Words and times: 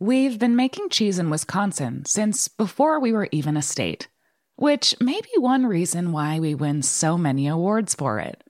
We've 0.00 0.40
been 0.40 0.56
making 0.56 0.88
cheese 0.88 1.20
in 1.20 1.30
Wisconsin 1.30 2.04
since 2.04 2.48
before 2.48 2.98
we 2.98 3.12
were 3.12 3.28
even 3.30 3.56
a 3.56 3.62
state, 3.62 4.08
which 4.56 4.92
may 5.00 5.20
be 5.20 5.38
one 5.38 5.66
reason 5.66 6.10
why 6.10 6.40
we 6.40 6.56
win 6.56 6.82
so 6.82 7.16
many 7.16 7.46
awards 7.46 7.94
for 7.94 8.18
it. 8.18 8.42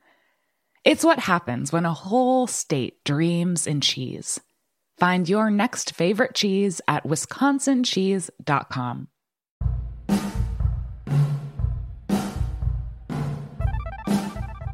It's 0.84 1.04
what 1.04 1.18
happens 1.18 1.70
when 1.70 1.84
a 1.84 1.92
whole 1.92 2.46
state 2.46 3.04
dreams 3.04 3.66
in 3.66 3.82
cheese. 3.82 4.40
Find 4.98 5.28
your 5.28 5.50
next 5.50 5.94
favorite 5.94 6.34
cheese 6.34 6.80
at 6.88 7.04
wisconsincheese.com. 7.04 9.08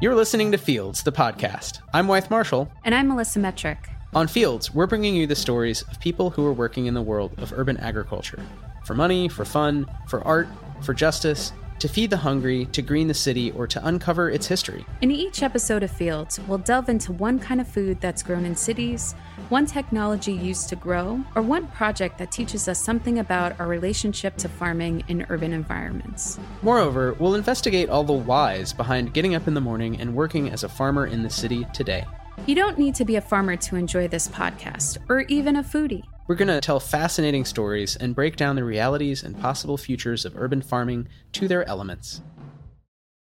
You're 0.01 0.15
listening 0.15 0.53
to 0.53 0.57
Fields, 0.57 1.03
the 1.03 1.11
podcast. 1.11 1.81
I'm 1.93 2.07
Wythe 2.07 2.29
Marshall. 2.29 2.71
And 2.85 2.95
I'm 2.95 3.09
Melissa 3.09 3.39
Metric. 3.39 3.77
On 4.13 4.27
Fields, 4.27 4.73
we're 4.73 4.87
bringing 4.87 5.15
you 5.15 5.25
the 5.25 5.37
stories 5.37 5.83
of 5.83 5.97
people 6.01 6.31
who 6.31 6.45
are 6.45 6.51
working 6.51 6.87
in 6.87 6.93
the 6.93 7.01
world 7.01 7.31
of 7.37 7.53
urban 7.53 7.77
agriculture 7.77 8.41
for 8.83 8.93
money, 8.93 9.29
for 9.29 9.45
fun, 9.45 9.87
for 10.09 10.21
art, 10.27 10.49
for 10.81 10.93
justice, 10.93 11.53
to 11.79 11.87
feed 11.87 12.09
the 12.09 12.17
hungry, 12.17 12.65
to 12.73 12.81
green 12.81 13.07
the 13.07 13.13
city, 13.13 13.51
or 13.51 13.67
to 13.67 13.87
uncover 13.87 14.29
its 14.29 14.47
history. 14.47 14.85
In 14.99 15.11
each 15.11 15.41
episode 15.41 15.81
of 15.81 15.91
Fields, 15.91 16.41
we'll 16.41 16.57
delve 16.57 16.89
into 16.89 17.13
one 17.13 17.39
kind 17.39 17.61
of 17.61 17.69
food 17.69 18.01
that's 18.01 18.21
grown 18.21 18.43
in 18.43 18.53
cities, 18.53 19.13
one 19.47 19.65
technology 19.65 20.33
used 20.33 20.67
to 20.67 20.75
grow, 20.75 21.23
or 21.33 21.41
one 21.41 21.67
project 21.67 22.17
that 22.17 22.33
teaches 22.33 22.67
us 22.67 22.83
something 22.83 23.17
about 23.17 23.57
our 23.61 23.67
relationship 23.67 24.35
to 24.37 24.49
farming 24.49 25.05
in 25.07 25.25
urban 25.29 25.53
environments. 25.53 26.37
Moreover, 26.63 27.13
we'll 27.17 27.35
investigate 27.35 27.89
all 27.89 28.03
the 28.03 28.11
whys 28.11 28.73
behind 28.73 29.13
getting 29.13 29.35
up 29.35 29.47
in 29.47 29.53
the 29.53 29.61
morning 29.61 30.01
and 30.01 30.13
working 30.13 30.49
as 30.49 30.65
a 30.65 30.69
farmer 30.69 31.07
in 31.07 31.23
the 31.23 31.29
city 31.29 31.65
today. 31.73 32.03
You 32.47 32.55
don't 32.55 32.79
need 32.79 32.95
to 32.95 33.05
be 33.05 33.17
a 33.17 33.21
farmer 33.21 33.55
to 33.55 33.75
enjoy 33.75 34.07
this 34.07 34.27
podcast, 34.27 34.97
or 35.09 35.21
even 35.21 35.57
a 35.57 35.63
foodie. 35.63 36.01
We're 36.27 36.35
going 36.35 36.47
to 36.47 36.59
tell 36.59 36.79
fascinating 36.79 37.45
stories 37.45 37.95
and 37.95 38.15
break 38.15 38.35
down 38.35 38.55
the 38.55 38.63
realities 38.63 39.21
and 39.21 39.39
possible 39.39 39.77
futures 39.77 40.25
of 40.25 40.35
urban 40.35 40.63
farming 40.63 41.07
to 41.33 41.47
their 41.47 41.67
elements. 41.69 42.21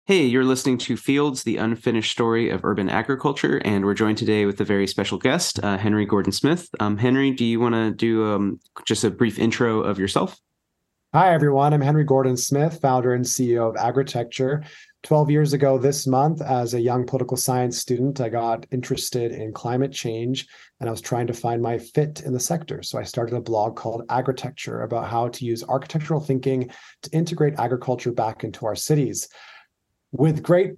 Hey, 0.06 0.24
you're 0.24 0.46
listening 0.46 0.78
to 0.80 0.96
Fields, 0.96 1.44
the 1.44 1.58
unfinished 1.58 2.14
story 2.14 2.50
of 2.50 2.64
urban 2.64 2.90
agriculture, 2.90 3.62
and 3.66 3.84
we're 3.84 3.94
joined 3.94 4.20
today 4.20 4.46
with 4.46 4.62
a 4.62 4.66
very 4.66 4.88
special 4.88 5.18
guest, 5.18 5.60
uh, 5.62 5.78
Henry 5.78 6.06
Gordon 6.06 6.32
Smith. 6.32 6.70
Um, 6.80 6.98
Henry, 6.98 7.32
do 7.32 7.44
you 7.44 7.60
want 7.60 7.76
to 7.76 7.92
do 7.92 8.26
um, 8.32 8.60
just 8.86 9.04
a 9.04 9.12
brief 9.12 9.38
intro 9.38 9.82
of 9.82 10.00
yourself? 10.00 10.40
Hi, 11.16 11.32
everyone. 11.32 11.76
I'm 11.76 11.82
Henry 11.82 12.06
Gordon 12.06 12.36
Smith, 12.36 12.80
founder 12.82 13.14
and 13.14 13.24
CEO 13.24 13.70
of 13.70 13.76
Agritecture. 13.76 14.64
12 15.04 15.30
years 15.30 15.54
ago 15.54 15.78
this 15.78 16.08
month, 16.08 16.42
as 16.42 16.74
a 16.74 16.82
young 16.82 17.06
political 17.06 17.38
science 17.38 17.78
student, 17.78 18.20
I 18.20 18.30
got 18.30 18.66
interested 18.72 19.32
in 19.32 19.54
climate 19.54 19.92
change 19.92 20.48
and 20.80 20.90
I 20.90 20.92
was 20.92 21.02
trying 21.02 21.28
to 21.28 21.34
find 21.34 21.62
my 21.62 21.78
fit 21.78 22.24
in 22.26 22.34
the 22.34 22.40
sector. 22.40 22.82
So 22.82 22.98
I 22.98 23.04
started 23.04 23.36
a 23.36 23.42
blog 23.42 23.76
called 23.76 24.08
Agritecture 24.10 24.82
about 24.82 25.08
how 25.08 25.28
to 25.28 25.46
use 25.46 25.64
architectural 25.64 26.20
thinking 26.20 26.72
to 27.04 27.12
integrate 27.12 27.60
agriculture 27.60 28.12
back 28.12 28.44
into 28.44 28.66
our 28.66 28.76
cities. 28.76 29.30
With 30.14 30.42
great 30.42 30.78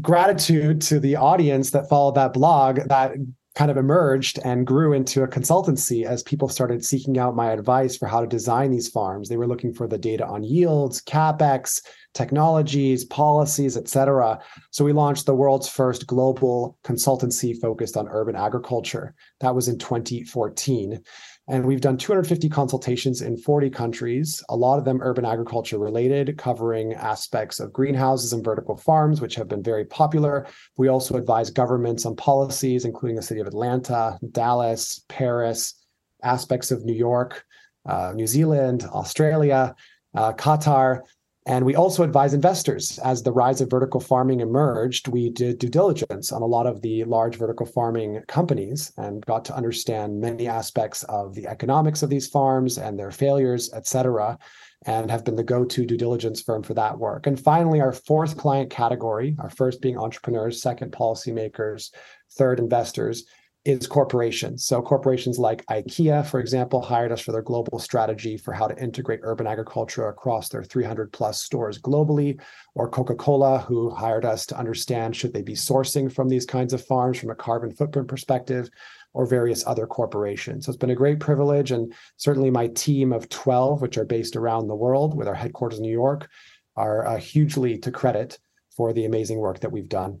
gratitude 0.00 0.82
to 0.82 1.00
the 1.00 1.16
audience 1.16 1.70
that 1.72 1.88
followed 1.88 2.14
that 2.14 2.32
blog, 2.32 2.76
that 2.76 3.16
kind 3.54 3.70
of 3.70 3.76
emerged 3.76 4.38
and 4.44 4.66
grew 4.66 4.92
into 4.92 5.22
a 5.22 5.28
consultancy 5.28 6.04
as 6.04 6.22
people 6.22 6.48
started 6.48 6.84
seeking 6.84 7.18
out 7.18 7.36
my 7.36 7.52
advice 7.52 7.96
for 7.96 8.06
how 8.06 8.20
to 8.20 8.26
design 8.26 8.70
these 8.70 8.88
farms. 8.88 9.28
They 9.28 9.36
were 9.36 9.46
looking 9.46 9.72
for 9.72 9.86
the 9.86 9.98
data 9.98 10.26
on 10.26 10.42
yields, 10.42 11.00
capex, 11.00 11.80
technologies, 12.14 13.04
policies, 13.04 13.76
et 13.76 13.88
cetera. 13.88 14.40
So 14.70 14.84
we 14.84 14.92
launched 14.92 15.26
the 15.26 15.34
world's 15.34 15.68
first 15.68 16.06
global 16.06 16.78
consultancy 16.84 17.60
focused 17.60 17.96
on 17.96 18.08
urban 18.08 18.36
agriculture. 18.36 19.14
That 19.40 19.54
was 19.54 19.68
in 19.68 19.78
2014. 19.78 21.02
And 21.46 21.66
we've 21.66 21.80
done 21.80 21.98
250 21.98 22.48
consultations 22.48 23.20
in 23.20 23.36
40 23.36 23.68
countries, 23.68 24.42
a 24.48 24.56
lot 24.56 24.78
of 24.78 24.86
them 24.86 25.02
urban 25.02 25.26
agriculture 25.26 25.78
related, 25.78 26.38
covering 26.38 26.94
aspects 26.94 27.60
of 27.60 27.70
greenhouses 27.70 28.32
and 28.32 28.42
vertical 28.42 28.78
farms, 28.78 29.20
which 29.20 29.34
have 29.34 29.48
been 29.48 29.62
very 29.62 29.84
popular. 29.84 30.46
We 30.78 30.88
also 30.88 31.16
advise 31.16 31.50
governments 31.50 32.06
on 32.06 32.16
policies, 32.16 32.86
including 32.86 33.16
the 33.16 33.22
city 33.22 33.40
of 33.40 33.46
Atlanta, 33.46 34.18
Dallas, 34.30 35.04
Paris, 35.10 35.74
aspects 36.22 36.70
of 36.70 36.86
New 36.86 36.94
York, 36.94 37.44
uh, 37.84 38.12
New 38.14 38.26
Zealand, 38.26 38.84
Australia, 38.84 39.74
uh, 40.14 40.32
Qatar. 40.32 41.02
And 41.46 41.66
we 41.66 41.74
also 41.74 42.02
advise 42.02 42.32
investors. 42.32 42.98
As 43.04 43.22
the 43.22 43.32
rise 43.32 43.60
of 43.60 43.68
vertical 43.68 44.00
farming 44.00 44.40
emerged, 44.40 45.08
we 45.08 45.28
did 45.28 45.58
due 45.58 45.68
diligence 45.68 46.32
on 46.32 46.40
a 46.40 46.46
lot 46.46 46.66
of 46.66 46.80
the 46.80 47.04
large 47.04 47.36
vertical 47.36 47.66
farming 47.66 48.22
companies 48.28 48.92
and 48.96 49.24
got 49.26 49.44
to 49.46 49.56
understand 49.56 50.18
many 50.18 50.48
aspects 50.48 51.02
of 51.04 51.34
the 51.34 51.46
economics 51.46 52.02
of 52.02 52.08
these 52.08 52.28
farms 52.28 52.78
and 52.78 52.98
their 52.98 53.10
failures, 53.10 53.70
et 53.74 53.86
cetera, 53.86 54.38
and 54.86 55.10
have 55.10 55.24
been 55.24 55.36
the 55.36 55.44
go 55.44 55.66
to 55.66 55.84
due 55.84 55.98
diligence 55.98 56.40
firm 56.40 56.62
for 56.62 56.72
that 56.74 56.98
work. 56.98 57.26
And 57.26 57.38
finally, 57.38 57.82
our 57.82 57.92
fourth 57.92 58.38
client 58.38 58.70
category, 58.70 59.36
our 59.38 59.50
first 59.50 59.82
being 59.82 59.98
entrepreneurs, 59.98 60.62
second, 60.62 60.92
policymakers, 60.92 61.90
third, 62.32 62.58
investors 62.58 63.24
is 63.64 63.86
corporations. 63.86 64.66
So 64.66 64.82
corporations 64.82 65.38
like 65.38 65.64
IKEA, 65.66 66.26
for 66.26 66.38
example, 66.38 66.82
hired 66.82 67.12
us 67.12 67.20
for 67.20 67.32
their 67.32 67.42
global 67.42 67.78
strategy 67.78 68.36
for 68.36 68.52
how 68.52 68.66
to 68.66 68.82
integrate 68.82 69.20
urban 69.22 69.46
agriculture 69.46 70.08
across 70.08 70.50
their 70.50 70.62
300 70.62 71.12
plus 71.12 71.42
stores 71.42 71.78
globally, 71.78 72.38
or 72.74 72.90
Coca-Cola, 72.90 73.60
who 73.60 73.88
hired 73.88 74.26
us 74.26 74.44
to 74.46 74.58
understand 74.58 75.16
should 75.16 75.32
they 75.32 75.42
be 75.42 75.54
sourcing 75.54 76.12
from 76.12 76.28
these 76.28 76.44
kinds 76.44 76.74
of 76.74 76.84
farms 76.84 77.18
from 77.18 77.30
a 77.30 77.34
carbon 77.34 77.72
footprint 77.72 78.06
perspective, 78.06 78.68
or 79.14 79.24
various 79.24 79.66
other 79.66 79.86
corporations. 79.86 80.66
So 80.66 80.70
it's 80.70 80.76
been 80.76 80.90
a 80.90 80.94
great 80.96 81.20
privilege, 81.20 81.70
and 81.70 81.94
certainly 82.16 82.50
my 82.50 82.66
team 82.68 83.12
of 83.12 83.28
12, 83.28 83.80
which 83.80 83.96
are 83.96 84.04
based 84.04 84.36
around 84.36 84.66
the 84.66 84.74
world 84.74 85.16
with 85.16 85.28
our 85.28 85.34
headquarters 85.34 85.78
in 85.78 85.84
New 85.84 85.92
York, 85.92 86.28
are 86.76 87.06
uh, 87.06 87.16
hugely 87.16 87.78
to 87.78 87.90
credit 87.90 88.38
for 88.76 88.92
the 88.92 89.04
amazing 89.04 89.38
work 89.38 89.60
that 89.60 89.72
we've 89.72 89.88
done. 89.88 90.20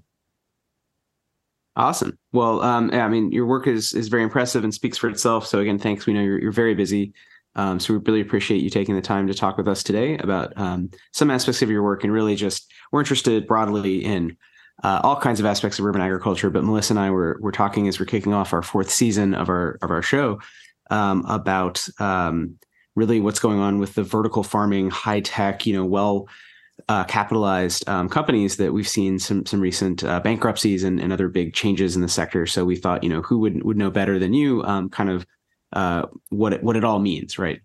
Awesome. 1.76 2.16
Well, 2.32 2.62
um, 2.62 2.90
yeah, 2.92 3.04
I 3.04 3.08
mean, 3.08 3.32
your 3.32 3.46
work 3.46 3.66
is 3.66 3.92
is 3.94 4.08
very 4.08 4.22
impressive 4.22 4.62
and 4.62 4.72
speaks 4.72 4.96
for 4.96 5.08
itself. 5.08 5.46
So 5.46 5.58
again, 5.58 5.78
thanks. 5.78 6.06
We 6.06 6.12
know 6.12 6.20
you're 6.20 6.40
you're 6.40 6.52
very 6.52 6.74
busy, 6.74 7.12
um, 7.56 7.80
so 7.80 7.94
we 7.94 8.00
really 8.00 8.20
appreciate 8.20 8.62
you 8.62 8.70
taking 8.70 8.94
the 8.94 9.02
time 9.02 9.26
to 9.26 9.34
talk 9.34 9.56
with 9.56 9.66
us 9.66 9.82
today 9.82 10.16
about 10.18 10.52
um, 10.56 10.90
some 11.12 11.30
aspects 11.32 11.62
of 11.62 11.70
your 11.70 11.82
work 11.82 12.04
and 12.04 12.12
really 12.12 12.36
just 12.36 12.72
we're 12.92 13.00
interested 13.00 13.48
broadly 13.48 14.04
in 14.04 14.36
uh, 14.84 15.00
all 15.02 15.16
kinds 15.16 15.40
of 15.40 15.46
aspects 15.46 15.80
of 15.80 15.84
urban 15.84 16.00
agriculture. 16.00 16.48
But 16.48 16.62
Melissa 16.62 16.92
and 16.92 17.00
I 17.00 17.10
were 17.10 17.38
were 17.40 17.52
talking 17.52 17.88
as 17.88 17.98
we're 17.98 18.06
kicking 18.06 18.34
off 18.34 18.52
our 18.52 18.62
fourth 18.62 18.90
season 18.90 19.34
of 19.34 19.48
our 19.48 19.78
of 19.82 19.90
our 19.90 20.02
show 20.02 20.40
um, 20.90 21.24
about 21.26 21.84
um, 21.98 22.56
really 22.94 23.20
what's 23.20 23.40
going 23.40 23.58
on 23.58 23.80
with 23.80 23.94
the 23.94 24.04
vertical 24.04 24.44
farming, 24.44 24.90
high 24.90 25.20
tech, 25.20 25.66
you 25.66 25.74
know, 25.74 25.84
well 25.84 26.28
uh, 26.88 27.04
capitalized 27.04 27.88
um, 27.88 28.08
companies 28.08 28.56
that 28.56 28.72
we've 28.72 28.88
seen 28.88 29.18
some 29.18 29.46
some 29.46 29.60
recent 29.60 30.04
uh, 30.04 30.20
bankruptcies 30.20 30.84
and, 30.84 31.00
and 31.00 31.12
other 31.12 31.28
big 31.28 31.54
changes 31.54 31.96
in 31.96 32.02
the 32.02 32.08
sector. 32.08 32.46
So 32.46 32.64
we 32.64 32.76
thought, 32.76 33.02
you 33.02 33.08
know, 33.08 33.22
who 33.22 33.38
would 33.38 33.62
would 33.64 33.76
know 33.76 33.90
better 33.90 34.18
than 34.18 34.34
you, 34.34 34.62
um, 34.64 34.90
kind 34.90 35.10
of 35.10 35.26
uh, 35.72 36.06
what 36.28 36.52
it, 36.52 36.62
what 36.62 36.76
it 36.76 36.84
all 36.84 36.98
means, 36.98 37.38
right? 37.38 37.60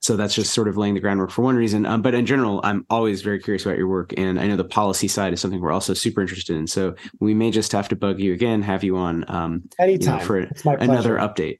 So 0.00 0.16
that's 0.16 0.34
just 0.34 0.52
sort 0.52 0.66
of 0.66 0.76
laying 0.76 0.94
the 0.94 1.00
groundwork 1.00 1.30
for 1.30 1.42
one 1.42 1.54
reason. 1.54 1.86
Um, 1.86 2.02
but 2.02 2.12
in 2.12 2.26
general, 2.26 2.60
I'm 2.64 2.84
always 2.90 3.22
very 3.22 3.38
curious 3.38 3.64
about 3.64 3.78
your 3.78 3.86
work, 3.86 4.12
and 4.16 4.40
I 4.40 4.48
know 4.48 4.56
the 4.56 4.64
policy 4.64 5.06
side 5.06 5.32
is 5.32 5.40
something 5.40 5.60
we're 5.60 5.72
also 5.72 5.94
super 5.94 6.20
interested 6.20 6.56
in. 6.56 6.66
So 6.66 6.94
we 7.20 7.34
may 7.34 7.52
just 7.52 7.70
have 7.72 7.88
to 7.90 7.96
bug 7.96 8.20
you 8.20 8.32
again, 8.32 8.62
have 8.62 8.82
you 8.82 8.96
on 8.96 9.24
um, 9.28 9.68
anytime 9.78 10.14
you 10.14 10.20
know, 10.20 10.26
for 10.26 10.38
another 10.74 11.16
update 11.18 11.58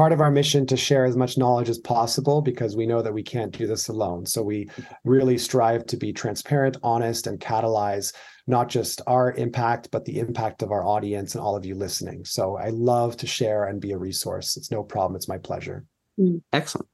part 0.00 0.12
of 0.12 0.20
our 0.22 0.30
mission 0.30 0.66
to 0.66 0.78
share 0.78 1.04
as 1.04 1.14
much 1.14 1.36
knowledge 1.36 1.68
as 1.68 1.76
possible 1.76 2.40
because 2.40 2.74
we 2.74 2.86
know 2.86 3.02
that 3.02 3.12
we 3.12 3.22
can't 3.22 3.52
do 3.52 3.66
this 3.66 3.86
alone. 3.86 4.24
So 4.24 4.42
we 4.42 4.66
really 5.04 5.36
strive 5.36 5.84
to 5.88 5.98
be 5.98 6.10
transparent, 6.10 6.78
honest, 6.82 7.26
and 7.26 7.38
catalyze 7.38 8.14
not 8.46 8.70
just 8.70 9.02
our 9.06 9.32
impact, 9.32 9.90
but 9.90 10.06
the 10.06 10.18
impact 10.18 10.62
of 10.62 10.72
our 10.72 10.86
audience 10.86 11.34
and 11.34 11.44
all 11.44 11.54
of 11.54 11.66
you 11.66 11.74
listening. 11.74 12.24
So 12.24 12.56
I 12.56 12.70
love 12.70 13.18
to 13.18 13.26
share 13.26 13.64
and 13.64 13.78
be 13.78 13.92
a 13.92 13.98
resource. 13.98 14.56
It's 14.56 14.70
no 14.70 14.82
problem. 14.82 15.16
It's 15.16 15.28
my 15.28 15.36
pleasure. 15.36 15.84
Mm. 16.18 16.40
Excellent. 16.50 16.88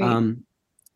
Um, 0.00 0.42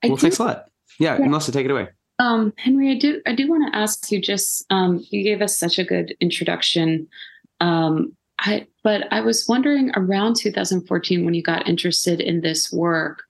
well, 0.03 0.17
thanks 0.17 0.39
a 0.39 0.43
lot. 0.43 0.71
Yeah, 0.99 1.19
yeah, 1.19 1.27
Melissa, 1.27 1.53
take 1.53 1.67
it 1.67 1.71
away. 1.71 1.89
Um, 2.19 2.55
Henry, 2.57 2.93
I 2.93 2.99
do 2.99 3.21
I 3.27 3.35
do 3.35 3.47
want 3.47 3.71
to 3.71 3.79
ask 3.79 4.11
you 4.11 4.23
just 4.23 4.65
um, 4.71 5.05
you 5.11 5.23
gave 5.23 5.43
us 5.43 5.59
such 5.59 5.79
a 5.79 5.85
good 5.85 6.17
introduction. 6.19 7.09
Um, 7.61 8.17
I 8.39 8.67
but 8.87 9.13
I 9.13 9.21
was 9.21 9.49
wondering 9.49 9.91
around 9.97 10.37
2014 10.37 11.25
when 11.25 11.35
you 11.35 11.43
got 11.43 11.69
interested 11.69 12.21
in 12.21 12.43
this 12.43 12.73
work, 12.73 13.25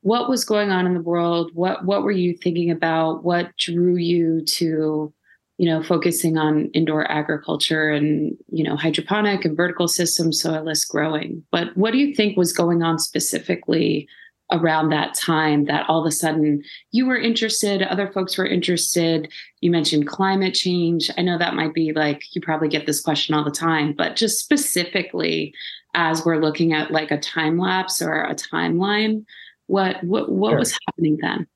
what 0.00 0.28
was 0.28 0.44
going 0.44 0.70
on 0.70 0.86
in 0.86 0.94
the 0.94 1.00
world? 1.00 1.52
What 1.54 1.84
what 1.84 2.02
were 2.02 2.10
you 2.10 2.36
thinking 2.36 2.68
about? 2.68 3.22
What 3.22 3.56
drew 3.58 3.94
you 3.94 4.44
to, 4.44 5.14
you 5.56 5.66
know, 5.70 5.84
focusing 5.84 6.36
on 6.36 6.72
indoor 6.74 7.08
agriculture 7.08 7.90
and 7.90 8.36
you 8.48 8.64
know 8.64 8.74
hydroponic 8.74 9.44
and 9.44 9.56
vertical 9.56 9.86
systems, 9.86 10.42
soilless 10.42 10.84
growing? 10.88 11.44
But 11.52 11.76
what 11.76 11.92
do 11.92 11.98
you 11.98 12.12
think 12.12 12.36
was 12.36 12.52
going 12.52 12.82
on 12.82 12.98
specifically 12.98 14.08
around 14.50 14.88
that 14.88 15.14
time 15.14 15.64
that 15.66 15.84
all 15.88 16.00
of 16.00 16.06
a 16.06 16.12
sudden 16.12 16.62
you 16.90 17.06
were 17.06 17.18
interested, 17.18 17.82
other 17.82 18.10
folks 18.10 18.38
were 18.38 18.46
interested. 18.46 19.30
You 19.60 19.70
mentioned 19.70 20.06
climate 20.06 20.54
change. 20.54 21.10
I 21.16 21.22
know 21.22 21.38
that 21.38 21.54
might 21.54 21.74
be 21.74 21.92
like 21.92 22.22
you 22.34 22.40
probably 22.40 22.68
get 22.68 22.86
this 22.86 23.00
question 23.00 23.34
all 23.34 23.44
the 23.44 23.50
time, 23.50 23.92
but 23.92 24.16
just 24.16 24.38
specifically 24.38 25.54
as 25.94 26.24
we're 26.24 26.40
looking 26.40 26.72
at 26.72 26.90
like 26.90 27.10
a 27.10 27.18
time 27.18 27.58
lapse 27.58 28.00
or 28.00 28.22
a 28.22 28.34
timeline, 28.34 29.24
what 29.66 30.02
what 30.02 30.30
what 30.30 30.50
sure. 30.50 30.58
was 30.58 30.78
happening 30.86 31.18
then? 31.20 31.46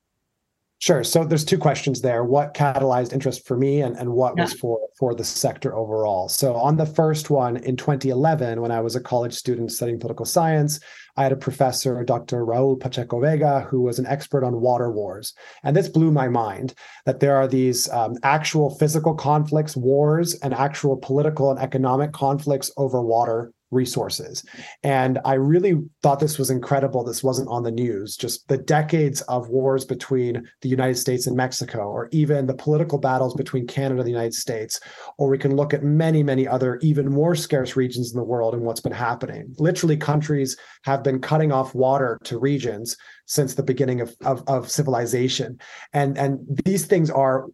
Sure. 0.83 1.01
So 1.01 1.23
there's 1.23 1.45
two 1.45 1.57
questions 1.57 2.01
there. 2.01 2.25
What 2.25 2.53
catalyzed 2.53 3.13
interest 3.13 3.47
for 3.47 3.55
me 3.55 3.79
and, 3.79 3.95
and 3.95 4.09
what 4.09 4.33
yeah. 4.35 4.43
was 4.43 4.53
for, 4.53 4.81
for 4.99 5.15
the 5.15 5.23
sector 5.23 5.73
overall? 5.73 6.27
So 6.27 6.55
on 6.55 6.75
the 6.75 6.85
first 6.85 7.29
one 7.29 7.55
in 7.55 7.77
2011, 7.77 8.59
when 8.59 8.69
I 8.69 8.81
was 8.81 8.93
a 8.93 8.99
college 8.99 9.33
student 9.33 9.71
studying 9.71 9.97
political 9.97 10.25
science, 10.25 10.81
I 11.15 11.23
had 11.23 11.31
a 11.31 11.37
professor, 11.37 12.03
Dr. 12.03 12.45
Raul 12.45 12.77
Pacheco 12.77 13.21
Vega, 13.21 13.61
who 13.61 13.79
was 13.79 13.97
an 13.97 14.07
expert 14.07 14.43
on 14.43 14.59
water 14.59 14.91
wars. 14.91 15.33
And 15.63 15.73
this 15.73 15.87
blew 15.87 16.11
my 16.11 16.27
mind 16.27 16.73
that 17.05 17.21
there 17.21 17.37
are 17.37 17.47
these 17.47 17.87
um, 17.87 18.17
actual 18.23 18.69
physical 18.75 19.13
conflicts, 19.13 19.77
wars, 19.77 20.33
and 20.41 20.53
actual 20.53 20.97
political 20.97 21.49
and 21.49 21.61
economic 21.61 22.11
conflicts 22.11 22.69
over 22.75 23.01
water 23.01 23.53
resources. 23.73 24.45
And 24.83 25.19
I 25.25 25.33
really 25.33 25.75
thought 26.01 26.19
this 26.19 26.37
was 26.37 26.49
incredible. 26.49 27.03
This 27.03 27.23
wasn't 27.23 27.49
on 27.49 27.63
the 27.63 27.71
news. 27.71 28.15
Just 28.15 28.47
the 28.47 28.57
decades 28.57 29.21
of 29.21 29.49
wars 29.49 29.85
between 29.85 30.47
the 30.61 30.69
United 30.69 30.95
States 30.97 31.27
and 31.27 31.35
Mexico, 31.35 31.79
or 31.79 32.09
even 32.11 32.45
the 32.45 32.53
political 32.53 32.97
battles 32.97 33.33
between 33.33 33.67
Canada 33.67 34.01
and 34.01 34.07
the 34.07 34.11
United 34.11 34.33
States. 34.33 34.79
Or 35.17 35.29
we 35.29 35.37
can 35.37 35.55
look 35.55 35.73
at 35.73 35.83
many, 35.83 36.23
many 36.23 36.47
other 36.47 36.77
even 36.81 37.11
more 37.11 37.35
scarce 37.35 37.75
regions 37.75 38.11
in 38.11 38.17
the 38.17 38.23
world 38.23 38.53
and 38.53 38.63
what's 38.63 38.81
been 38.81 38.91
happening. 38.91 39.53
Literally, 39.57 39.97
countries 39.97 40.57
have 40.83 41.03
been 41.03 41.19
cutting 41.19 41.51
off 41.51 41.75
water 41.75 42.19
to 42.25 42.39
regions 42.39 42.95
since 43.25 43.55
the 43.55 43.63
beginning 43.63 44.01
of, 44.01 44.15
of, 44.25 44.43
of 44.47 44.69
civilization. 44.69 45.59
And, 45.93 46.17
and 46.17 46.39
these 46.65 46.85
things 46.85 47.09
are 47.09 47.47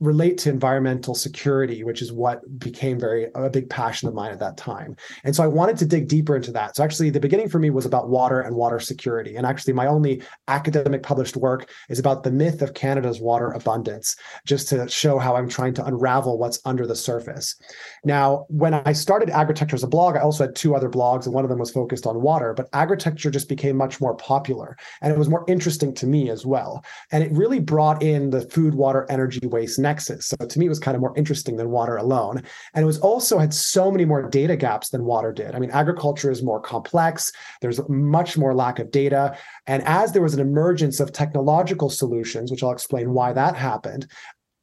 relate 0.00 0.36
to 0.36 0.50
environmental 0.50 1.14
security, 1.14 1.82
which 1.82 2.02
is 2.02 2.12
what 2.12 2.40
became 2.58 3.00
very 3.00 3.28
a 3.34 3.48
big 3.48 3.70
passion 3.70 4.08
of 4.08 4.14
mine 4.14 4.30
at 4.30 4.38
that 4.38 4.56
time. 4.56 4.94
And 5.24 5.34
so 5.34 5.42
I 5.42 5.46
wanted 5.46 5.78
to 5.78 5.86
dig 5.86 6.06
deeper 6.06 6.36
into 6.36 6.52
that. 6.52 6.76
So 6.76 6.84
actually 6.84 7.08
the 7.10 7.20
beginning 7.20 7.48
for 7.48 7.58
me 7.58 7.70
was 7.70 7.86
about 7.86 8.10
water 8.10 8.40
and 8.40 8.56
water 8.56 8.78
security. 8.78 9.36
And 9.36 9.46
actually 9.46 9.72
my 9.72 9.86
only 9.86 10.22
academic 10.48 11.02
published 11.02 11.36
work 11.36 11.70
is 11.88 11.98
about 11.98 12.24
the 12.24 12.30
myth 12.30 12.60
of 12.60 12.74
Canada's 12.74 13.20
water 13.20 13.52
abundance, 13.52 14.16
just 14.44 14.68
to 14.68 14.86
show 14.88 15.18
how 15.18 15.34
I'm 15.34 15.48
trying 15.48 15.72
to 15.74 15.86
unravel 15.86 16.38
what's 16.38 16.60
under 16.66 16.86
the 16.86 16.96
surface. 16.96 17.54
Now, 18.04 18.44
when 18.48 18.74
I 18.74 18.92
started 18.92 19.30
Agritecture 19.30 19.76
as 19.76 19.82
a 19.82 19.88
blog, 19.88 20.16
I 20.16 20.20
also 20.20 20.44
had 20.44 20.54
two 20.54 20.74
other 20.74 20.90
blogs 20.90 21.24
and 21.24 21.34
one 21.34 21.44
of 21.44 21.50
them 21.50 21.58
was 21.58 21.70
focused 21.70 22.06
on 22.06 22.20
water, 22.20 22.52
but 22.52 22.68
Agritecture 22.74 23.30
just 23.30 23.48
became 23.48 23.76
much 23.76 24.00
more 24.00 24.14
popular 24.16 24.76
and 25.00 25.10
it 25.10 25.18
was 25.18 25.30
more 25.30 25.44
interesting 25.48 25.94
to 25.94 26.06
me 26.06 26.28
as 26.28 26.44
well. 26.44 26.84
And 27.12 27.24
it 27.24 27.32
really 27.32 27.60
brought 27.60 28.02
in 28.02 28.28
the 28.28 28.42
food, 28.42 28.74
water, 28.74 29.06
energy, 29.08 29.46
waste 29.46 29.78
nexus. 29.86 30.26
So 30.26 30.36
to 30.36 30.58
me, 30.58 30.66
it 30.66 30.74
was 30.74 30.80
kind 30.86 30.96
of 30.96 31.00
more 31.00 31.16
interesting 31.16 31.56
than 31.56 31.70
water 31.70 31.96
alone. 31.96 32.42
And 32.74 32.82
it 32.82 32.86
was 32.86 32.98
also 32.98 33.38
had 33.38 33.54
so 33.54 33.90
many 33.90 34.04
more 34.04 34.28
data 34.28 34.56
gaps 34.56 34.88
than 34.90 35.04
water 35.04 35.32
did. 35.32 35.54
I 35.54 35.58
mean, 35.60 35.70
agriculture 35.70 36.30
is 36.30 36.42
more 36.42 36.60
complex, 36.60 37.32
there's 37.60 37.80
much 37.88 38.36
more 38.36 38.54
lack 38.54 38.78
of 38.78 38.90
data. 38.90 39.36
And 39.66 39.82
as 39.84 40.12
there 40.12 40.22
was 40.22 40.34
an 40.34 40.40
emergence 40.40 40.98
of 41.00 41.12
technological 41.12 41.90
solutions, 41.90 42.50
which 42.50 42.62
I'll 42.62 42.72
explain 42.72 43.12
why 43.12 43.32
that 43.32 43.54
happened, 43.54 44.06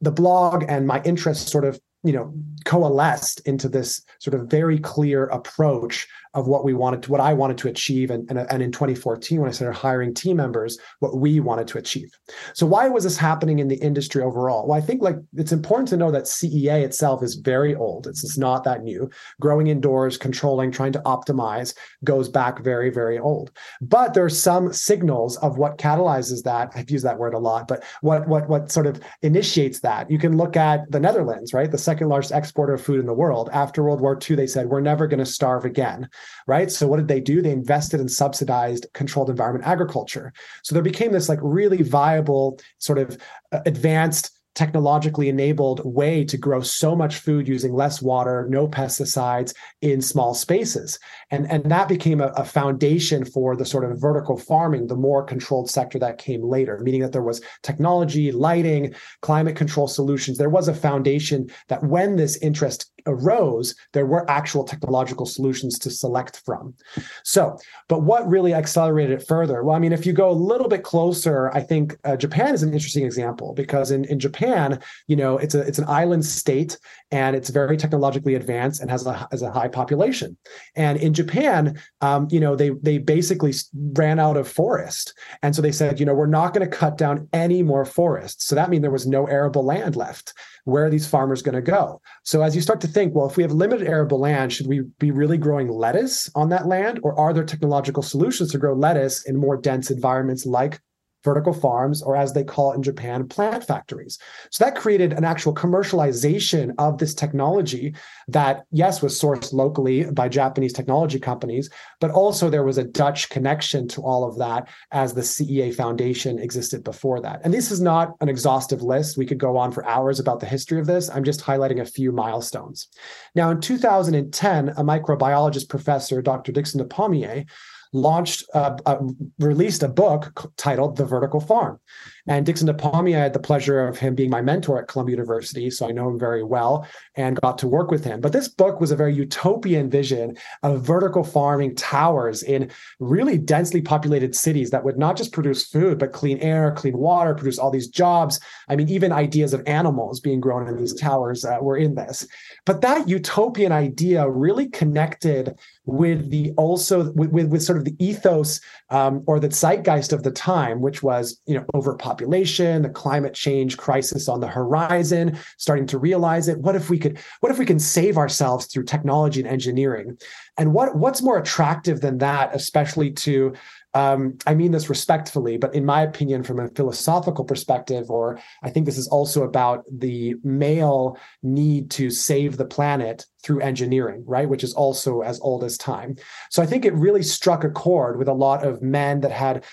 the 0.00 0.12
blog 0.12 0.64
and 0.68 0.86
my 0.86 1.00
interest 1.04 1.48
sort 1.48 1.64
of 1.64 1.80
you 2.04 2.12
know 2.12 2.32
coalesced 2.64 3.40
into 3.46 3.68
this 3.68 4.02
sort 4.20 4.34
of 4.34 4.46
very 4.48 4.78
clear 4.78 5.24
approach 5.26 6.06
of 6.34 6.48
what 6.48 6.64
we 6.64 6.74
wanted 6.74 7.02
to 7.02 7.10
what 7.10 7.20
i 7.20 7.32
wanted 7.32 7.56
to 7.58 7.68
achieve 7.68 8.10
and, 8.10 8.28
and, 8.30 8.38
and 8.38 8.62
in 8.62 8.70
2014 8.70 9.40
when 9.40 9.48
i 9.48 9.52
started 9.52 9.76
hiring 9.76 10.12
team 10.12 10.36
members 10.36 10.78
what 11.00 11.16
we 11.16 11.40
wanted 11.40 11.68
to 11.68 11.78
achieve. 11.78 12.10
So 12.54 12.66
why 12.66 12.88
was 12.88 13.04
this 13.04 13.16
happening 13.16 13.58
in 13.58 13.68
the 13.68 13.76
industry 13.76 14.22
overall? 14.22 14.66
Well 14.66 14.78
i 14.78 14.80
think 14.80 15.02
like 15.02 15.16
it's 15.34 15.52
important 15.52 15.88
to 15.88 15.96
know 15.96 16.10
that 16.10 16.28
cea 16.28 16.68
itself 16.68 17.22
is 17.22 17.36
very 17.36 17.74
old. 17.74 18.06
It's, 18.06 18.22
it's 18.24 18.38
not 18.38 18.64
that 18.64 18.82
new. 18.82 19.10
Growing 19.40 19.68
indoors 19.68 20.18
controlling 20.18 20.70
trying 20.70 20.92
to 20.92 21.00
optimize 21.00 21.74
goes 22.02 22.28
back 22.28 22.62
very 22.62 22.90
very 22.90 23.18
old. 23.18 23.50
But 23.80 24.14
there 24.14 24.24
are 24.24 24.30
some 24.30 24.72
signals 24.72 25.36
of 25.38 25.58
what 25.58 25.78
catalyzes 25.78 26.42
that. 26.42 26.72
I've 26.74 26.90
used 26.90 27.04
that 27.04 27.18
word 27.18 27.34
a 27.34 27.38
lot 27.38 27.68
but 27.68 27.82
what 28.02 28.28
what 28.28 28.48
what 28.48 28.70
sort 28.70 28.86
of 28.86 29.00
initiates 29.22 29.80
that. 29.80 30.10
You 30.10 30.18
can 30.18 30.36
look 30.36 30.56
at 30.56 30.90
the 30.90 31.00
netherlands 31.00 31.54
right? 31.54 31.70
The 31.70 31.78
second 31.78 31.93
largest 32.00 32.32
exporter 32.32 32.74
of 32.74 32.82
food 32.82 33.00
in 33.00 33.06
the 33.06 33.14
world. 33.14 33.48
After 33.52 33.82
World 33.82 34.00
War 34.00 34.18
II, 34.28 34.36
they 34.36 34.46
said, 34.46 34.68
we're 34.68 34.80
never 34.80 35.06
going 35.06 35.18
to 35.18 35.26
starve 35.26 35.64
again, 35.64 36.08
right? 36.46 36.70
So 36.70 36.86
what 36.86 36.96
did 36.96 37.08
they 37.08 37.20
do? 37.20 37.42
They 37.42 37.52
invested 37.52 38.00
in 38.00 38.08
subsidized 38.08 38.86
controlled 38.92 39.30
environment 39.30 39.66
agriculture. 39.66 40.32
So 40.62 40.74
there 40.74 40.82
became 40.82 41.12
this 41.12 41.28
like 41.28 41.38
really 41.42 41.82
viable 41.82 42.60
sort 42.78 42.98
of 42.98 43.18
uh, 43.52 43.60
advanced 43.66 44.33
technologically 44.54 45.28
enabled 45.28 45.84
way 45.84 46.24
to 46.24 46.36
grow 46.36 46.60
so 46.60 46.94
much 46.94 47.16
food 47.16 47.48
using 47.48 47.74
less 47.74 48.00
water, 48.00 48.46
no 48.48 48.68
pesticides 48.68 49.54
in 49.80 50.00
small 50.00 50.34
spaces. 50.34 50.98
And, 51.30 51.50
and 51.50 51.64
that 51.70 51.88
became 51.88 52.20
a, 52.20 52.28
a, 52.28 52.44
foundation 52.44 53.24
for 53.24 53.56
the 53.56 53.64
sort 53.64 53.84
of 53.84 54.00
vertical 54.00 54.36
farming, 54.36 54.86
the 54.86 54.96
more 54.96 55.24
controlled 55.24 55.70
sector 55.70 55.98
that 55.98 56.18
came 56.18 56.42
later, 56.42 56.78
meaning 56.80 57.00
that 57.00 57.12
there 57.12 57.22
was 57.22 57.40
technology, 57.62 58.30
lighting, 58.30 58.94
climate 59.22 59.56
control 59.56 59.88
solutions. 59.88 60.38
There 60.38 60.48
was 60.48 60.68
a 60.68 60.74
foundation 60.74 61.50
that 61.68 61.82
when 61.82 62.16
this 62.16 62.36
interest 62.36 62.92
arose, 63.06 63.74
there 63.92 64.06
were 64.06 64.28
actual 64.30 64.64
technological 64.64 65.26
solutions 65.26 65.78
to 65.80 65.90
select 65.90 66.42
from. 66.44 66.74
So, 67.22 67.58
but 67.88 68.02
what 68.02 68.28
really 68.28 68.54
accelerated 68.54 69.20
it 69.20 69.26
further? 69.26 69.62
Well, 69.62 69.76
I 69.76 69.78
mean, 69.78 69.92
if 69.92 70.06
you 70.06 70.12
go 70.12 70.30
a 70.30 70.32
little 70.32 70.68
bit 70.68 70.82
closer, 70.82 71.50
I 71.52 71.60
think 71.60 71.96
uh, 72.04 72.16
Japan 72.16 72.54
is 72.54 72.62
an 72.62 72.72
interesting 72.72 73.04
example 73.04 73.52
because 73.54 73.90
in, 73.90 74.04
in 74.04 74.18
Japan, 74.18 74.80
you 75.06 75.16
know, 75.16 75.38
it's 75.38 75.54
a 75.54 75.60
it's 75.60 75.78
an 75.78 75.88
island 75.88 76.24
state 76.24 76.78
and 77.10 77.36
it's 77.36 77.50
very 77.50 77.76
technologically 77.76 78.34
advanced 78.34 78.80
and 78.80 78.90
has 78.90 79.06
a 79.06 79.28
has 79.30 79.42
a 79.42 79.50
high 79.50 79.68
population. 79.68 80.36
And 80.76 80.98
in 80.98 81.14
Japan, 81.14 81.78
um, 82.00 82.28
you 82.30 82.40
know, 82.40 82.56
they 82.56 82.70
they 82.70 82.98
basically 82.98 83.52
ran 83.74 84.18
out 84.18 84.36
of 84.36 84.48
forest, 84.48 85.14
and 85.42 85.54
so 85.54 85.62
they 85.62 85.72
said, 85.72 86.00
you 86.00 86.06
know, 86.06 86.14
we're 86.14 86.26
not 86.26 86.54
going 86.54 86.68
to 86.68 86.76
cut 86.76 86.98
down 86.98 87.28
any 87.32 87.62
more 87.62 87.84
forests. 87.84 88.46
So 88.46 88.54
that 88.54 88.70
means 88.70 88.82
there 88.82 88.90
was 88.90 89.06
no 89.06 89.26
arable 89.26 89.64
land 89.64 89.96
left 89.96 90.34
where 90.64 90.86
are 90.86 90.90
these 90.90 91.06
farmers 91.06 91.42
going 91.42 91.54
to 91.54 91.62
go? 91.62 92.00
So 92.22 92.42
as 92.42 92.56
you 92.56 92.62
start 92.62 92.80
to 92.82 92.88
think, 92.94 93.14
well, 93.14 93.28
if 93.28 93.36
we 93.36 93.42
have 93.42 93.52
limited 93.52 93.86
arable 93.86 94.20
land, 94.20 94.52
should 94.52 94.66
we 94.66 94.82
be 94.98 95.10
really 95.10 95.36
growing 95.36 95.68
lettuce 95.68 96.30
on 96.34 96.48
that 96.50 96.66
land? 96.66 97.00
Or 97.02 97.18
are 97.18 97.32
there 97.34 97.44
technological 97.44 98.02
solutions 98.02 98.52
to 98.52 98.58
grow 98.58 98.74
lettuce 98.74 99.26
in 99.26 99.36
more 99.36 99.56
dense 99.56 99.90
environments 99.90 100.46
like 100.46 100.80
vertical 101.24 101.52
farms, 101.52 102.02
or 102.02 102.16
as 102.16 102.32
they 102.32 102.44
call 102.44 102.72
it 102.72 102.76
in 102.76 102.82
Japan, 102.82 103.26
plant 103.26 103.64
factories. 103.64 104.18
So 104.50 104.64
that 104.64 104.76
created 104.76 105.12
an 105.14 105.24
actual 105.24 105.54
commercialization 105.54 106.72
of 106.78 106.98
this 106.98 107.14
technology 107.14 107.94
that, 108.28 108.64
yes, 108.70 109.02
was 109.02 109.20
sourced 109.20 109.52
locally 109.52 110.04
by 110.04 110.28
Japanese 110.28 110.72
technology 110.72 111.18
companies, 111.18 111.70
but 112.00 112.10
also 112.10 112.50
there 112.50 112.64
was 112.64 112.78
a 112.78 112.84
Dutch 112.84 113.30
connection 113.30 113.88
to 113.88 114.02
all 114.02 114.28
of 114.28 114.38
that 114.38 114.68
as 114.92 115.14
the 115.14 115.22
CEA 115.22 115.74
Foundation 115.74 116.38
existed 116.38 116.84
before 116.84 117.20
that. 117.20 117.40
And 117.42 117.52
this 117.52 117.70
is 117.70 117.80
not 117.80 118.14
an 118.20 118.28
exhaustive 118.28 118.82
list. 118.82 119.16
We 119.16 119.26
could 119.26 119.38
go 119.38 119.56
on 119.56 119.72
for 119.72 119.86
hours 119.86 120.20
about 120.20 120.40
the 120.40 120.46
history 120.46 120.78
of 120.78 120.86
this. 120.86 121.08
I'm 121.08 121.24
just 121.24 121.40
highlighting 121.40 121.80
a 121.80 121.86
few 121.86 122.12
milestones. 122.12 122.88
Now, 123.34 123.50
in 123.50 123.60
2010, 123.60 124.68
a 124.70 124.84
microbiologist 124.84 125.68
professor, 125.68 126.20
Dr. 126.20 126.52
Dickson 126.52 126.80
Despommier, 126.80 127.46
launched, 127.94 128.44
uh, 128.54 128.76
uh, 128.84 128.98
released 129.38 129.82
a 129.82 129.88
book 129.88 130.52
titled 130.56 130.96
The 130.96 131.06
Vertical 131.06 131.40
Farm. 131.40 131.78
And 132.26 132.44
Dickson 132.44 132.66
Despommier, 132.66 133.16
I 133.16 133.22
had 133.22 133.34
the 133.34 133.38
pleasure 133.38 133.86
of 133.86 133.98
him 133.98 134.14
being 134.14 134.30
my 134.30 134.40
mentor 134.40 134.80
at 134.80 134.88
Columbia 134.88 135.12
University, 135.12 135.70
so 135.70 135.88
I 135.88 135.92
know 135.92 136.08
him 136.08 136.18
very 136.18 136.42
well 136.42 136.86
and 137.16 137.40
got 137.40 137.58
to 137.58 137.68
work 137.68 137.90
with 137.90 138.02
him. 138.02 138.20
But 138.20 138.32
this 138.32 138.48
book 138.48 138.80
was 138.80 138.90
a 138.90 138.96
very 138.96 139.14
utopian 139.14 139.90
vision 139.90 140.36
of 140.62 140.82
vertical 140.82 141.22
farming 141.22 141.76
towers 141.76 142.42
in 142.42 142.70
really 142.98 143.38
densely 143.38 143.80
populated 143.80 144.34
cities 144.34 144.70
that 144.70 144.84
would 144.84 144.98
not 144.98 145.16
just 145.16 145.32
produce 145.32 145.66
food, 145.66 145.98
but 145.98 146.12
clean 146.12 146.38
air, 146.38 146.72
clean 146.72 146.96
water, 146.96 147.34
produce 147.34 147.58
all 147.58 147.70
these 147.70 147.88
jobs. 147.88 148.40
I 148.68 148.76
mean, 148.76 148.88
even 148.88 149.12
ideas 149.12 149.52
of 149.52 149.62
animals 149.66 150.18
being 150.18 150.40
grown 150.40 150.66
in 150.66 150.76
these 150.76 150.94
towers 150.94 151.44
uh, 151.44 151.58
were 151.60 151.76
in 151.76 151.94
this. 151.94 152.26
But 152.66 152.80
that 152.80 153.08
utopian 153.08 153.70
idea 153.70 154.28
really 154.28 154.68
connected 154.68 155.56
with 155.86 156.30
the 156.30 156.52
also 156.56 157.12
with, 157.12 157.30
with, 157.30 157.48
with 157.48 157.62
sort 157.62 157.78
of 157.78 157.84
the 157.84 157.94
ethos 157.98 158.60
um, 158.90 159.22
or 159.26 159.38
the 159.38 159.48
zeitgeist 159.48 160.12
of 160.12 160.22
the 160.22 160.30
time, 160.30 160.80
which 160.80 161.02
was 161.02 161.40
you 161.46 161.54
know 161.54 161.64
overpopulation, 161.74 162.82
the 162.82 162.88
climate 162.88 163.34
change 163.34 163.76
crisis 163.76 164.28
on 164.28 164.40
the 164.40 164.48
horizon, 164.48 165.38
starting 165.58 165.86
to 165.86 165.98
realize 165.98 166.48
it. 166.48 166.58
What 166.58 166.76
if 166.76 166.90
we 166.90 166.98
could? 166.98 167.18
What 167.40 167.52
if 167.52 167.58
we 167.58 167.66
can 167.66 167.78
save 167.78 168.16
ourselves 168.16 168.66
through 168.66 168.84
technology 168.84 169.40
and 169.40 169.48
engineering? 169.48 170.18
And 170.56 170.72
what 170.72 170.96
what's 170.96 171.22
more 171.22 171.38
attractive 171.38 172.00
than 172.00 172.18
that, 172.18 172.54
especially 172.54 173.12
to 173.12 173.54
um, 173.94 174.36
I 174.46 174.54
mean 174.54 174.72
this 174.72 174.88
respectfully, 174.88 175.56
but 175.56 175.74
in 175.74 175.84
my 175.84 176.02
opinion, 176.02 176.42
from 176.42 176.58
a 176.58 176.68
philosophical 176.68 177.44
perspective, 177.44 178.10
or 178.10 178.40
I 178.62 178.70
think 178.70 178.86
this 178.86 178.98
is 178.98 179.08
also 179.08 179.44
about 179.44 179.84
the 179.90 180.34
male 180.42 181.16
need 181.42 181.90
to 181.92 182.10
save 182.10 182.56
the 182.56 182.64
planet 182.64 183.26
through 183.44 183.60
engineering, 183.60 184.24
right? 184.26 184.48
Which 184.48 184.64
is 184.64 184.72
also 184.72 185.20
as 185.20 185.38
old 185.40 185.62
as 185.62 185.76
time. 185.76 186.16
So 186.50 186.62
I 186.62 186.66
think 186.66 186.84
it 186.84 186.94
really 186.94 187.22
struck 187.22 187.62
a 187.62 187.70
chord 187.70 188.18
with 188.18 188.26
a 188.26 188.32
lot 188.32 188.64
of 188.64 188.82
men 188.82 189.20
that 189.20 189.30
had 189.30 189.64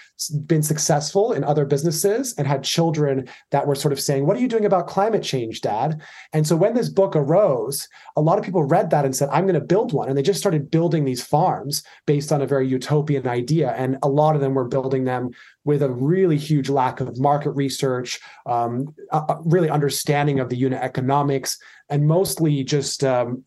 been 0.46 0.62
successful 0.62 1.32
in 1.32 1.44
other 1.44 1.66
businesses 1.66 2.36
and 2.38 2.46
had 2.46 2.64
children 2.64 3.30
that 3.52 3.66
were 3.66 3.76
sort 3.76 3.94
of 3.94 4.00
saying, 4.00 4.28
What 4.28 4.36
are 4.36 4.42
you 4.42 4.50
doing 4.50 4.66
about 4.66 4.88
climate 4.88 5.24
change, 5.24 5.62
dad? 5.62 6.02
And 6.34 6.46
so 6.46 6.56
when 6.56 6.74
this 6.74 6.90
book 6.90 7.16
arose, 7.16 7.88
a 8.18 8.22
lot 8.22 8.38
of 8.38 8.44
people 8.44 8.64
read 8.64 8.90
that 8.90 9.06
and 9.06 9.16
said, 9.16 9.30
I'm 9.32 9.46
going 9.46 9.56
to 9.56 9.62
build 9.62 9.94
one. 9.94 10.10
And 10.10 10.18
they 10.18 10.22
just 10.22 10.40
started 10.40 10.70
building 10.70 11.06
these 11.06 11.24
farms 11.24 11.84
based 12.06 12.32
on 12.32 12.42
a 12.42 12.48
very 12.48 12.68
utopian 12.68 13.28
idea. 13.28 13.72
And 13.72 13.98
a 14.04 14.10
lot 14.10 14.36
of 14.36 14.42
them 14.42 14.54
were 14.54 14.68
building 14.68 15.06
them 15.06 15.32
with 15.64 15.84
a 15.84 15.90
really 15.90 16.38
huge 16.38 16.70
lack 16.70 17.00
of 17.00 17.20
market 17.20 17.52
research, 17.52 18.20
um, 18.46 18.94
uh, 19.12 19.36
really 19.44 19.70
understanding 19.70 20.40
of 20.40 20.50
the 20.50 20.58
unit 20.58 20.82
economics, 20.82 21.58
and 21.90 22.08
mostly 22.08 22.64
just 22.64 23.04
um, 23.04 23.44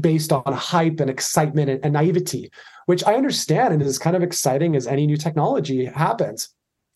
based 0.00 0.32
on 0.32 0.52
hype 0.52 1.00
and 1.00 1.10
excitement 1.10 1.68
and, 1.68 1.84
and 1.84 1.92
naivety, 1.92 2.50
which 2.86 3.04
I 3.04 3.14
understand 3.14 3.74
and 3.74 3.82
is 3.82 3.98
kind 3.98 4.16
of 4.16 4.22
exciting 4.22 4.76
as 4.76 4.86
any 4.86 5.06
new 5.06 5.16
technology 5.16 5.84
happens. 5.84 6.48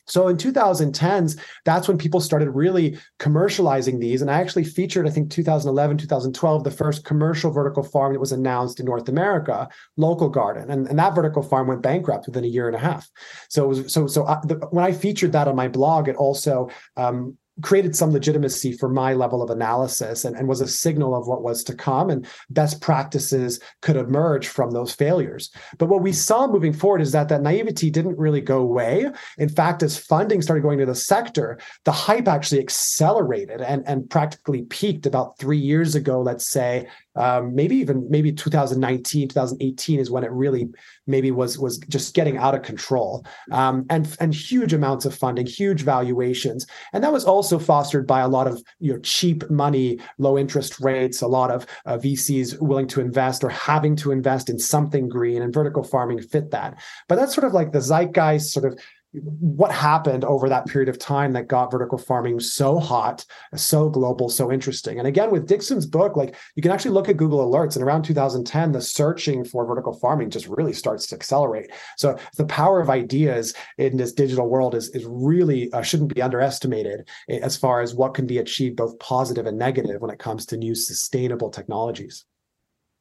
So 0.07 0.29
in 0.29 0.37
2010s, 0.37 1.39
that's 1.65 1.89
when 1.89 1.99
people 1.99 2.21
started 2.21 2.51
really 2.51 2.99
commercializing 3.19 4.01
these. 4.01 4.23
And 4.23 4.31
I 4.31 4.41
actually 4.41 4.65
featured, 4.65 5.07
I 5.07 5.11
think 5.11 5.31
2011, 5.31 5.99
2012, 5.99 6.65
the 6.65 6.71
first 6.71 7.05
commercial 7.05 7.51
vertical 7.51 7.83
farm 7.83 8.13
that 8.13 8.21
was 8.21 8.33
announced 8.33 8.81
in 8.81 8.87
North 8.87 9.09
America, 9.09 9.69
Local 9.97 10.29
Garden. 10.29 10.71
And, 10.71 10.89
and 10.89 10.99
that 10.99 11.15
vertical 11.15 11.43
farm 11.43 11.69
went 11.69 11.83
bankrupt 11.83 12.27
within 12.27 12.45
a 12.45 12.49
year 12.49 12.67
and 12.67 12.77
a 12.77 12.81
half. 12.81 13.11
So 13.49 13.69
was, 13.69 13.93
so, 13.93 14.07
so 14.07 14.27
I, 14.27 14.41
the, 14.45 14.55
when 14.71 14.85
I 14.85 14.93
featured 14.93 15.33
that 15.33 15.49
on 15.49 15.57
my 15.57 15.69
blog, 15.69 16.09
it 16.09 16.17
also 16.17 16.69
um, 16.97 17.37
created 17.63 17.95
some 17.95 18.11
legitimacy 18.11 18.73
for 18.73 18.89
my 18.89 19.13
level 19.13 19.43
of 19.43 19.51
analysis 19.51 20.25
and, 20.25 20.37
and 20.37 20.49
was 20.49 20.61
a 20.61 20.67
signal 20.67 21.15
of 21.15 21.27
what 21.27 21.43
was 21.43 21.63
to 21.65 21.75
come 21.75 22.11
and 22.11 22.27
best 22.51 22.81
practices 22.81 23.61
could 23.81 23.97
emerge 23.97 24.49
from 24.49 24.71
those 24.71 24.93
failures. 24.93 25.51
But 25.79 25.89
what 25.89 26.03
we 26.03 26.13
saw 26.13 26.47
moving 26.47 26.73
forward 26.73 27.01
is 27.01 27.13
that 27.13 27.29
that 27.29 27.43
naivety 27.43 27.91
didn't 27.91 28.19
really 28.19 28.41
go 28.41 28.61
away. 28.61 29.11
In 29.39 29.49
fact 29.49 29.83
as 29.83 29.97
funding 29.97 30.43
started 30.43 30.63
going 30.63 30.79
to 30.79 30.87
the 30.87 30.95
sector 30.95 31.59
the 31.85 31.93
hype 31.93 32.29
actually 32.29 32.61
accelerated 32.61 33.61
and, 33.61 33.87
and 33.87 34.09
practically 34.11 34.63
peaked 34.63 35.07
about 35.07 35.39
three 35.39 35.59
years 35.59 35.95
ago 35.95 36.21
let's 36.21 36.49
say 36.49 36.89
um, 37.17 37.55
maybe 37.55 37.77
even 37.77 38.07
maybe 38.11 38.33
2019 38.33 39.29
2018 39.29 40.01
is 40.01 40.11
when 40.11 40.25
it 40.25 40.31
really 40.31 40.69
maybe 41.07 41.31
was 41.31 41.59
was 41.59 41.79
just 41.79 42.15
getting 42.15 42.37
out 42.37 42.55
of 42.55 42.63
control. 42.63 43.25
Um, 43.51 43.87
and 43.91 44.17
and 44.21 44.35
huge 44.35 44.73
amounts 44.73 45.05
of 45.05 45.15
funding 45.15 45.47
huge 45.47 45.83
valuations. 45.83 46.67
And 46.93 47.03
that 47.05 47.13
was 47.13 47.25
also 47.25 47.59
fostered 47.59 48.07
by 48.07 48.21
a 48.21 48.29
lot 48.29 48.47
of 48.47 48.63
you 48.81 48.93
know 48.93 48.99
cheap 49.01 49.49
money 49.51 49.99
low 50.19 50.39
interest 50.39 50.81
rates 50.81 51.23
a 51.23 51.27
lot 51.27 51.51
of 51.51 51.67
uh, 51.87 51.99
vcs 51.99 52.61
willing 52.61 52.87
to 52.89 53.01
invest 53.01 53.45
or 53.45 53.49
having 53.49 53.97
to 53.97 54.11
invest 54.11 54.49
in 54.49 54.59
something 54.59 55.09
green 55.09 55.43
and 55.43 55.53
vertical 55.53 55.83
farming 55.83 56.21
fit 56.21 56.51
that. 56.51 56.81
But 57.09 57.17
that's 57.17 57.35
sort 57.35 57.47
of 57.47 57.53
like 57.53 57.73
the 57.73 57.81
zeitgeist 57.81 58.53
sort 58.53 58.67
of 58.67 58.79
what 59.23 59.71
happened 59.71 60.25
over 60.25 60.49
that 60.49 60.67
period 60.67 60.89
of 60.89 60.99
time 60.99 61.33
that 61.33 61.49
got 61.49 61.71
vertical 61.71 61.99
farming 61.99 62.41
so 62.41 62.79
hot, 62.79 63.25
so 63.55 63.89
global, 63.89 64.29
so 64.29 64.51
interesting. 64.51 64.99
And 64.99 65.07
again, 65.07 65.31
with 65.31 65.47
Dickson's 65.47 65.87
book, 65.87 66.17
like 66.17 66.35
you 66.57 66.63
can 66.63 66.73
actually 66.73 66.91
look 66.91 67.09
at 67.09 67.17
Google 67.17 67.49
Alerts, 67.49 67.77
and 67.77 67.85
around 67.85 68.03
2010, 68.03 68.73
the 68.73 68.81
searching 68.81 69.45
for 69.45 69.67
vertical 69.67 69.93
farming 69.93 70.31
just 70.31 70.49
really 70.49 70.73
starts 70.73 71.07
to 71.09 71.15
accelerate. 71.15 71.71
So 71.97 72.19
the 72.37 72.47
power 72.47 72.81
of 72.81 72.91
ideas 72.91 73.55
in 73.79 73.97
this 73.97 74.13
digital 74.13 74.49
world 74.49 74.75
is 74.75 74.89
is 74.91 75.07
really 75.09 75.73
uh, 75.73 75.83
shouldn't 75.83 76.15
be 76.15 76.23
underestimated 76.23 77.09
as 77.29 77.57
far 77.57 77.81
as 77.81 77.95
what 77.95 78.15
can 78.15 78.27
be 78.27 78.39
achieved, 78.39 78.77
both 78.77 78.99
positive 78.99 79.47
and 79.47 79.59
negative, 79.59 80.01
when 80.01 80.11
it 80.11 80.19
comes 80.19 80.47
to 80.47 80.57
new 80.57 80.75
sustainable 80.75 81.51
technologies. 81.51 82.25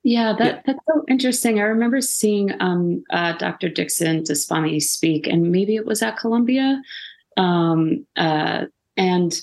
Yeah, 0.03 0.33
that, 0.37 0.55
yeah. 0.55 0.61
that's 0.65 0.85
so 0.87 1.03
interesting. 1.07 1.59
I 1.59 1.63
remember 1.63 2.01
seeing 2.01 2.51
um, 2.59 3.03
uh, 3.09 3.33
Dr. 3.37 3.69
Dickson 3.69 4.23
Despommier 4.23 4.81
speak, 4.81 5.27
and 5.27 5.51
maybe 5.51 5.75
it 5.75 5.85
was 5.85 6.01
at 6.01 6.17
Columbia. 6.17 6.81
Um, 7.37 8.05
uh, 8.17 8.65
and 8.97 9.41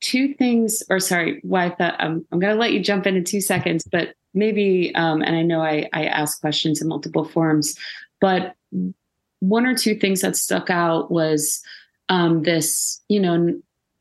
two 0.00 0.34
things, 0.34 0.82
or 0.90 0.98
sorry, 0.98 1.40
why 1.42 1.66
I 1.66 1.70
thought 1.70 2.02
um, 2.02 2.26
I'm 2.32 2.40
going 2.40 2.54
to 2.54 2.60
let 2.60 2.72
you 2.72 2.82
jump 2.82 3.06
in 3.06 3.16
in 3.16 3.24
two 3.24 3.40
seconds, 3.40 3.84
but 3.90 4.14
maybe, 4.34 4.92
um, 4.94 5.22
and 5.22 5.36
I 5.36 5.42
know 5.42 5.62
I, 5.62 5.88
I 5.92 6.06
ask 6.06 6.40
questions 6.40 6.82
in 6.82 6.88
multiple 6.88 7.24
forms, 7.24 7.78
but 8.20 8.54
one 9.38 9.64
or 9.64 9.74
two 9.74 9.94
things 9.94 10.20
that 10.22 10.36
stuck 10.36 10.70
out 10.70 11.10
was 11.10 11.62
um, 12.08 12.42
this, 12.42 13.00
you 13.08 13.20
know, 13.20 13.60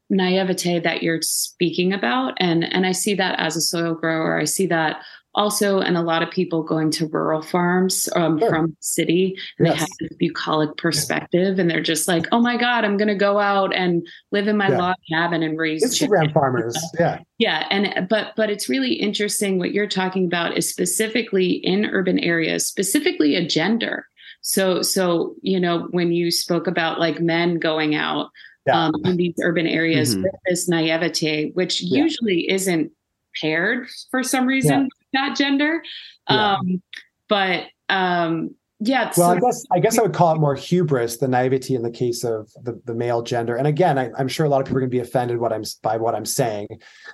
naivete 0.10 0.80
that 0.80 1.04
you're 1.04 1.22
speaking 1.22 1.94
about, 1.94 2.34
and 2.38 2.63
and 2.74 2.86
I 2.86 2.92
see 2.92 3.13
that 3.16 3.39
as 3.39 3.56
a 3.56 3.62
soil 3.62 3.94
grower. 3.94 4.39
I 4.39 4.46
see 4.46 4.66
that 4.68 5.04
also 5.39 5.79
and 5.79 5.96
a 5.96 6.01
lot 6.01 6.22
of 6.22 6.29
people 6.29 6.63
going 6.63 6.91
to 6.91 7.08
rural 7.08 7.41
farms 7.41 8.10
um, 8.17 8.38
sure. 8.38 8.50
from 8.50 8.67
the 8.67 8.75
city 8.81 9.38
and 9.58 9.67
yes. 9.67 9.75
they 9.75 9.79
have 9.79 9.89
this 10.01 10.17
bucolic 10.19 10.75
perspective 10.75 11.58
and 11.58 11.69
they're 11.69 11.81
just 11.81 12.10
like 12.10 12.25
oh 12.34 12.41
my 12.41 12.58
god 12.58 12.84
i'm 12.84 12.98
going 12.98 13.08
to 13.08 13.15
go 13.15 13.39
out 13.39 13.74
and 13.74 14.05
live 14.31 14.50
in 14.50 14.58
my 14.58 14.67
yeah. 14.67 14.77
log 14.77 14.96
cabin 15.10 15.41
and 15.41 15.58
raise 15.58 15.81
instagram 15.84 16.24
chicken. 16.24 16.34
farmers 16.34 16.77
yeah 17.00 17.19
yeah 17.38 17.65
and 17.72 18.08
but 18.10 18.34
but 18.36 18.50
it's 18.50 18.67
really 18.67 18.93
interesting 18.93 19.58
what 19.58 19.72
you're 19.72 19.88
talking 19.88 20.25
about 20.25 20.58
is 20.58 20.69
specifically 20.69 21.51
in 21.51 21.86
urban 21.86 22.19
areas 22.19 22.67
specifically 22.67 23.36
a 23.36 23.48
gender 23.48 24.05
so 24.41 24.81
so 24.81 25.36
you 25.41 25.60
know 25.60 25.88
when 25.91 26.12
you 26.12 26.31
spoke 26.31 26.67
about 26.67 27.00
like 27.00 27.22
men 27.22 27.60
going 27.60 27.96
out 27.96 28.29
yeah. 28.67 28.88
um, 28.88 28.93
in 29.05 29.15
these 29.15 29.36
urban 29.41 29.65
areas 29.65 30.13
mm-hmm. 30.15 30.24
with 30.24 30.34
this 30.48 30.67
naivete 30.67 31.51
which 31.51 31.81
yeah. 31.81 32.03
usually 32.03 32.50
isn't 32.51 32.91
paired 33.39 33.88
for 34.12 34.22
some 34.22 34.46
reason 34.46 34.89
that 35.13 35.36
gender. 35.36 35.84
Yeah. 36.30 36.54
Um, 36.58 36.82
but 37.28 37.66
um, 37.89 38.56
yeah. 38.79 39.12
Well, 39.17 39.31
so- 39.31 39.36
I 39.36 39.39
guess 39.39 39.65
I 39.71 39.79
guess 39.79 40.00
I 40.00 40.01
would 40.01 40.13
call 40.13 40.33
it 40.33 40.39
more 40.39 40.55
hubris 40.55 41.17
than 41.17 41.31
naivety 41.31 41.75
in 41.75 41.81
the 41.81 41.91
case 41.91 42.24
of 42.24 42.51
the, 42.63 42.81
the 42.86 42.93
male 42.93 43.21
gender. 43.21 43.55
And 43.55 43.67
again, 43.67 43.98
I, 43.98 44.09
am 44.17 44.27
sure 44.27 44.45
a 44.45 44.50
lot 44.50 44.62
of 44.62 44.65
people 44.65 44.77
are 44.77 44.81
going 44.81 44.91
to 44.91 44.95
be 44.95 45.01
offended 45.01 45.38
what 45.38 45.51
I'm 45.51 45.63
by 45.83 45.98
what 45.98 46.15
I'm 46.15 46.25
saying, 46.25 46.67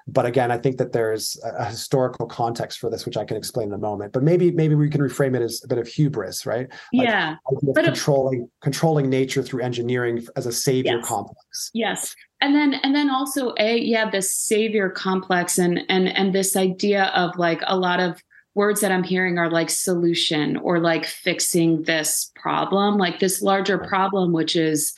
but 0.07 0.25
again, 0.25 0.51
I 0.51 0.57
think 0.57 0.77
that 0.77 0.91
there's 0.91 1.37
a, 1.43 1.63
a, 1.63 1.65
historical 1.65 2.27
context 2.27 2.79
for 2.79 2.89
this, 2.89 3.05
which 3.05 3.17
I 3.17 3.25
can 3.25 3.35
explain 3.35 3.69
in 3.69 3.73
a 3.73 3.79
moment. 3.79 4.13
But 4.13 4.23
maybe 4.23 4.51
maybe 4.51 4.75
we 4.75 4.89
can 4.89 5.01
reframe 5.01 5.35
it 5.35 5.41
as 5.41 5.63
a 5.63 5.67
bit 5.67 5.77
of 5.77 5.87
hubris, 5.87 6.45
right? 6.45 6.67
Like 6.93 7.07
yeah. 7.07 7.35
But 7.73 7.85
controlling 7.85 8.49
controlling 8.61 9.09
nature 9.09 9.41
through 9.41 9.61
engineering 9.61 10.25
as 10.35 10.45
a 10.45 10.51
savior 10.51 10.97
yes. 10.97 11.07
complex. 11.07 11.71
Yes 11.73 12.15
and 12.41 12.53
then 12.53 12.73
and 12.75 12.93
then 12.93 13.09
also 13.09 13.53
a 13.57 13.79
yeah 13.79 14.09
this 14.09 14.31
savior 14.31 14.89
complex 14.89 15.57
and 15.57 15.79
and 15.89 16.09
and 16.09 16.33
this 16.33 16.55
idea 16.55 17.05
of 17.15 17.35
like 17.37 17.61
a 17.65 17.77
lot 17.77 17.99
of 17.99 18.21
words 18.55 18.81
that 18.81 18.91
i'm 18.91 19.03
hearing 19.03 19.37
are 19.37 19.49
like 19.49 19.69
solution 19.69 20.57
or 20.57 20.79
like 20.79 21.05
fixing 21.05 21.83
this 21.83 22.31
problem 22.35 22.97
like 22.97 23.19
this 23.19 23.41
larger 23.41 23.77
problem 23.77 24.33
which 24.33 24.55
is 24.55 24.95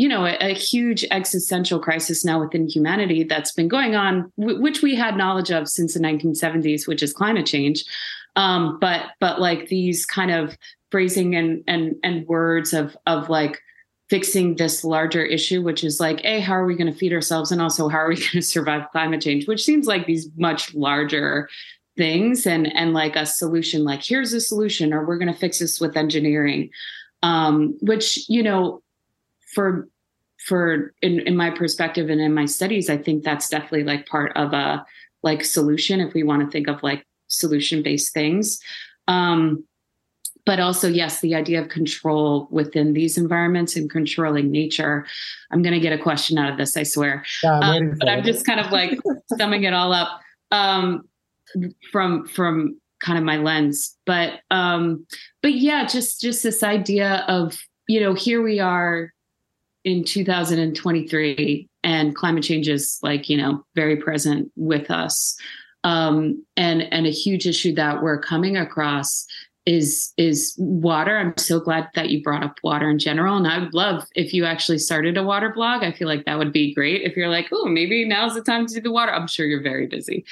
you 0.00 0.08
know 0.08 0.24
a, 0.24 0.36
a, 0.40 0.54
huge 0.54 1.04
existential 1.10 1.78
crisis 1.78 2.24
now 2.24 2.40
within 2.40 2.66
humanity 2.66 3.22
that's 3.22 3.52
been 3.52 3.68
going 3.68 3.94
on 3.94 4.32
w- 4.38 4.60
which 4.60 4.80
we 4.82 4.94
had 4.94 5.16
knowledge 5.16 5.50
of 5.50 5.68
since 5.68 5.94
the 5.94 6.00
1970s 6.00 6.86
which 6.88 7.02
is 7.02 7.12
climate 7.12 7.46
change. 7.46 7.84
Um, 8.36 8.78
but 8.80 9.10
but 9.18 9.40
like 9.40 9.68
these 9.68 10.06
kind 10.06 10.30
of 10.30 10.56
phrasing 10.90 11.34
and 11.34 11.62
and 11.66 11.96
and 12.02 12.26
words 12.26 12.72
of 12.72 12.96
of 13.06 13.28
like 13.28 13.60
fixing 14.08 14.56
this 14.56 14.82
larger 14.82 15.24
issue 15.24 15.62
which 15.62 15.84
is 15.84 16.00
like 16.00 16.20
hey 16.20 16.40
how 16.40 16.54
are 16.54 16.64
we 16.64 16.76
going 16.76 16.90
to 16.90 16.98
feed 16.98 17.12
ourselves? 17.12 17.52
And 17.52 17.60
also 17.60 17.88
how 17.88 17.98
are 17.98 18.08
we 18.08 18.16
going 18.20 18.30
to 18.30 18.42
survive 18.42 18.90
climate 18.92 19.20
change? 19.20 19.46
Which 19.46 19.64
seems 19.64 19.86
like 19.86 20.06
these 20.06 20.28
much 20.36 20.72
larger 20.74 21.48
things 21.96 22.46
and 22.46 22.74
and 22.74 22.92
like 22.92 23.16
a 23.16 23.26
solution 23.26 23.84
like 23.84 24.02
here's 24.02 24.32
a 24.32 24.40
solution 24.40 24.92
or 24.92 25.04
we're 25.04 25.18
going 25.18 25.32
to 25.32 25.38
fix 25.38 25.58
this 25.58 25.80
with 25.80 25.96
engineering. 25.96 26.70
Um, 27.22 27.76
which 27.82 28.28
you 28.30 28.42
know 28.42 28.82
for 29.54 29.88
for 30.46 30.94
in, 31.02 31.20
in 31.20 31.36
my 31.36 31.50
perspective 31.50 32.08
and 32.08 32.18
in 32.18 32.32
my 32.32 32.46
studies 32.46 32.88
i 32.88 32.96
think 32.96 33.22
that's 33.22 33.50
definitely 33.50 33.84
like 33.84 34.06
part 34.06 34.34
of 34.36 34.54
a 34.54 34.86
like 35.22 35.44
solution 35.44 36.00
if 36.00 36.14
we 36.14 36.22
want 36.22 36.42
to 36.42 36.50
think 36.50 36.66
of 36.66 36.82
like 36.82 37.06
solution 37.28 37.82
based 37.82 38.12
things. 38.12 38.60
Um, 39.08 39.64
but 40.46 40.58
also 40.58 40.88
yes 40.88 41.20
the 41.20 41.34
idea 41.34 41.60
of 41.60 41.68
control 41.68 42.48
within 42.50 42.94
these 42.94 43.18
environments 43.18 43.76
and 43.76 43.90
controlling 43.90 44.50
nature 44.50 45.06
i'm 45.52 45.62
going 45.62 45.74
to 45.74 45.78
get 45.80 45.92
a 45.92 46.02
question 46.02 46.38
out 46.38 46.50
of 46.50 46.56
this 46.56 46.76
i 46.78 46.82
swear. 46.82 47.24
Yeah, 47.44 47.58
I'm 47.62 47.90
um, 47.90 47.96
but 47.98 48.08
i'm 48.08 48.24
just 48.24 48.46
kind 48.46 48.58
of 48.58 48.72
like 48.72 48.98
summing 49.38 49.64
it 49.64 49.74
all 49.74 49.92
up. 49.92 50.20
Um, 50.50 51.06
from 51.90 52.26
from 52.26 52.80
kind 53.00 53.18
of 53.18 53.24
my 53.24 53.38
lens. 53.38 53.96
But 54.06 54.40
um 54.50 55.06
but 55.42 55.54
yeah 55.54 55.86
just 55.86 56.20
just 56.20 56.42
this 56.42 56.62
idea 56.62 57.24
of 57.28 57.58
you 57.88 58.00
know 58.00 58.14
here 58.14 58.42
we 58.42 58.60
are 58.60 59.12
in 59.84 60.04
2023 60.04 61.68
and 61.82 62.14
climate 62.14 62.44
change 62.44 62.68
is 62.68 62.98
like 63.02 63.28
you 63.28 63.36
know 63.36 63.64
very 63.74 63.96
present 63.96 64.50
with 64.56 64.90
us. 64.90 65.36
Um, 65.82 66.44
and 66.58 66.82
and 66.92 67.06
a 67.06 67.10
huge 67.10 67.46
issue 67.46 67.74
that 67.76 68.02
we're 68.02 68.20
coming 68.20 68.58
across 68.58 69.26
is 69.70 70.12
is 70.16 70.56
water. 70.58 71.16
I'm 71.16 71.32
so 71.38 71.60
glad 71.60 71.88
that 71.94 72.10
you 72.10 72.24
brought 72.24 72.42
up 72.42 72.58
water 72.64 72.90
in 72.90 72.98
general. 72.98 73.36
And 73.36 73.46
i 73.46 73.58
would 73.58 73.72
love 73.72 74.04
if 74.16 74.34
you 74.34 74.44
actually 74.44 74.78
started 74.78 75.16
a 75.16 75.22
water 75.22 75.52
blog. 75.54 75.84
I 75.84 75.92
feel 75.92 76.08
like 76.08 76.24
that 76.24 76.38
would 76.38 76.52
be 76.52 76.74
great. 76.74 77.02
If 77.02 77.16
you're 77.16 77.28
like 77.28 77.48
oh 77.52 77.66
maybe 77.66 78.04
now's 78.04 78.34
the 78.34 78.42
time 78.42 78.66
to 78.66 78.74
do 78.74 78.80
the 78.80 78.90
water 78.90 79.12
i'm 79.12 79.28
sure 79.28 79.46
you're 79.46 79.62
very 79.62 79.86
busy. 79.86 80.24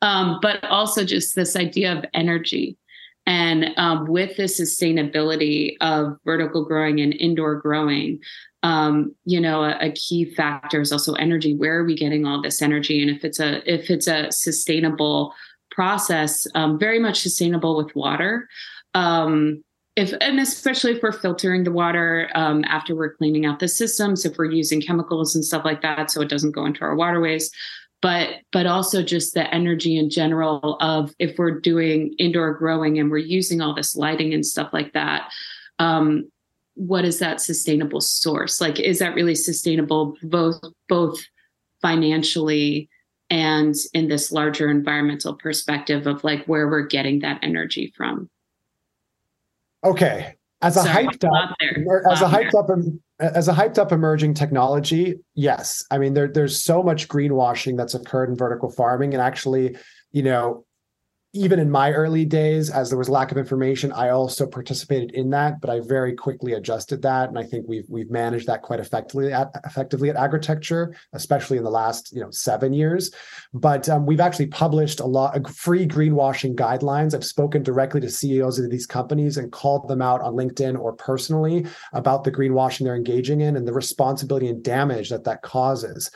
Um, 0.00 0.38
but 0.40 0.64
also 0.64 1.04
just 1.04 1.34
this 1.34 1.56
idea 1.56 1.92
of 1.92 2.06
energy 2.14 2.78
and 3.26 3.66
um, 3.76 4.06
with 4.06 4.36
the 4.36 4.44
sustainability 4.44 5.76
of 5.82 6.16
vertical 6.24 6.64
growing 6.64 7.00
and 7.00 7.12
indoor 7.12 7.56
growing 7.56 8.20
um, 8.62 9.14
you 9.26 9.40
know 9.40 9.62
a, 9.62 9.76
a, 9.80 9.92
key 9.92 10.24
factor 10.24 10.80
is 10.80 10.90
also 10.90 11.12
energy. 11.14 11.54
Where 11.54 11.80
are 11.80 11.84
we 11.84 11.94
getting 11.94 12.24
all 12.24 12.40
this 12.40 12.62
energy? 12.62 13.02
And 13.02 13.10
if 13.10 13.24
it's 13.24 13.38
a 13.38 13.50
if 13.70 13.90
it's 13.90 14.08
a 14.08 14.32
sustainable 14.32 15.34
process 15.70 16.46
um, 16.54 16.78
very 16.78 16.98
much 16.98 17.20
sustainable 17.20 17.76
with 17.76 17.94
water 17.94 18.48
um, 18.96 19.62
if 19.94 20.12
and 20.20 20.40
especially 20.40 20.92
if 20.92 21.02
we're 21.02 21.12
filtering 21.12 21.64
the 21.64 21.72
water 21.72 22.30
um, 22.34 22.64
after 22.64 22.96
we're 22.96 23.14
cleaning 23.14 23.46
out 23.46 23.60
the 23.60 23.68
systems 23.68 24.24
if 24.24 24.36
we're 24.36 24.50
using 24.50 24.80
chemicals 24.80 25.34
and 25.34 25.44
stuff 25.44 25.64
like 25.64 25.82
that 25.82 26.10
so 26.10 26.20
it 26.20 26.28
doesn't 26.28 26.52
go 26.52 26.66
into 26.66 26.82
our 26.82 26.96
waterways. 26.96 27.50
But 28.02 28.28
but 28.52 28.66
also 28.66 29.02
just 29.02 29.34
the 29.34 29.52
energy 29.54 29.96
in 29.96 30.10
general 30.10 30.76
of 30.80 31.14
if 31.18 31.38
we're 31.38 31.60
doing 31.60 32.14
indoor 32.18 32.54
growing 32.54 32.98
and 32.98 33.10
we're 33.10 33.18
using 33.18 33.60
all 33.60 33.74
this 33.74 33.94
lighting 33.94 34.34
and 34.34 34.44
stuff 34.44 34.70
like 34.72 34.92
that 34.94 35.30
um, 35.78 36.30
what 36.74 37.04
is 37.04 37.18
that 37.18 37.40
sustainable 37.40 38.00
source? 38.00 38.60
Like 38.60 38.80
is 38.80 38.98
that 38.98 39.14
really 39.14 39.34
sustainable 39.34 40.16
both 40.22 40.60
both 40.88 41.18
financially 41.82 42.88
and 43.28 43.74
in 43.92 44.08
this 44.08 44.32
larger 44.32 44.70
environmental 44.70 45.34
perspective 45.34 46.06
of 46.06 46.22
like 46.24 46.46
where 46.46 46.68
we're 46.68 46.86
getting 46.86 47.20
that 47.20 47.40
energy 47.42 47.92
from 47.96 48.30
okay. 49.84 50.34
As 50.62 50.76
a 50.76 50.82
Sorry, 50.82 51.06
hyped 51.06 51.24
up 51.24 51.56
as 52.10 52.22
a 52.22 52.26
hyped 52.26 52.54
up 52.54 52.70
as 53.20 53.48
a 53.48 53.52
hyped 53.52 53.78
up 53.78 53.92
emerging 53.92 54.34
technology 54.34 55.16
yes. 55.34 55.84
I 55.90 55.98
mean 55.98 56.14
there, 56.14 56.28
there's 56.28 56.60
so 56.60 56.82
much 56.82 57.08
greenwashing 57.08 57.76
that's 57.76 57.94
occurred 57.94 58.30
in 58.30 58.36
vertical 58.36 58.70
farming 58.70 59.12
and 59.12 59.22
actually 59.22 59.76
you 60.12 60.22
know 60.22 60.64
even 61.36 61.58
in 61.58 61.70
my 61.70 61.92
early 61.92 62.24
days, 62.24 62.70
as 62.70 62.88
there 62.88 62.98
was 62.98 63.08
lack 63.08 63.30
of 63.30 63.38
information, 63.38 63.92
I 63.92 64.08
also 64.08 64.46
participated 64.46 65.10
in 65.12 65.30
that, 65.30 65.60
but 65.60 65.70
I 65.70 65.80
very 65.80 66.14
quickly 66.14 66.54
adjusted 66.54 67.02
that, 67.02 67.28
and 67.28 67.38
I 67.38 67.42
think 67.42 67.66
we've 67.68 67.84
we've 67.88 68.10
managed 68.10 68.46
that 68.46 68.62
quite 68.62 68.80
effectively 68.80 69.32
at 69.32 69.50
effectively 69.64 70.08
at 70.08 70.16
Agritecture, 70.16 70.94
especially 71.12 71.58
in 71.58 71.64
the 71.64 71.70
last 71.70 72.12
you 72.12 72.20
know 72.20 72.30
seven 72.30 72.72
years. 72.72 73.10
But 73.52 73.88
um, 73.88 74.06
we've 74.06 74.20
actually 74.20 74.46
published 74.46 75.00
a 75.00 75.06
lot 75.06 75.36
of 75.36 75.54
free 75.54 75.86
greenwashing 75.86 76.54
guidelines. 76.54 77.14
I've 77.14 77.24
spoken 77.24 77.62
directly 77.62 78.00
to 78.00 78.10
CEOs 78.10 78.58
of 78.58 78.70
these 78.70 78.86
companies 78.86 79.36
and 79.36 79.52
called 79.52 79.88
them 79.88 80.02
out 80.02 80.22
on 80.22 80.34
LinkedIn 80.34 80.78
or 80.78 80.94
personally 80.94 81.66
about 81.92 82.24
the 82.24 82.32
greenwashing 82.32 82.84
they're 82.84 82.96
engaging 82.96 83.42
in 83.42 83.56
and 83.56 83.68
the 83.68 83.74
responsibility 83.74 84.48
and 84.48 84.62
damage 84.62 85.10
that 85.10 85.24
that 85.24 85.42
causes. 85.42 86.10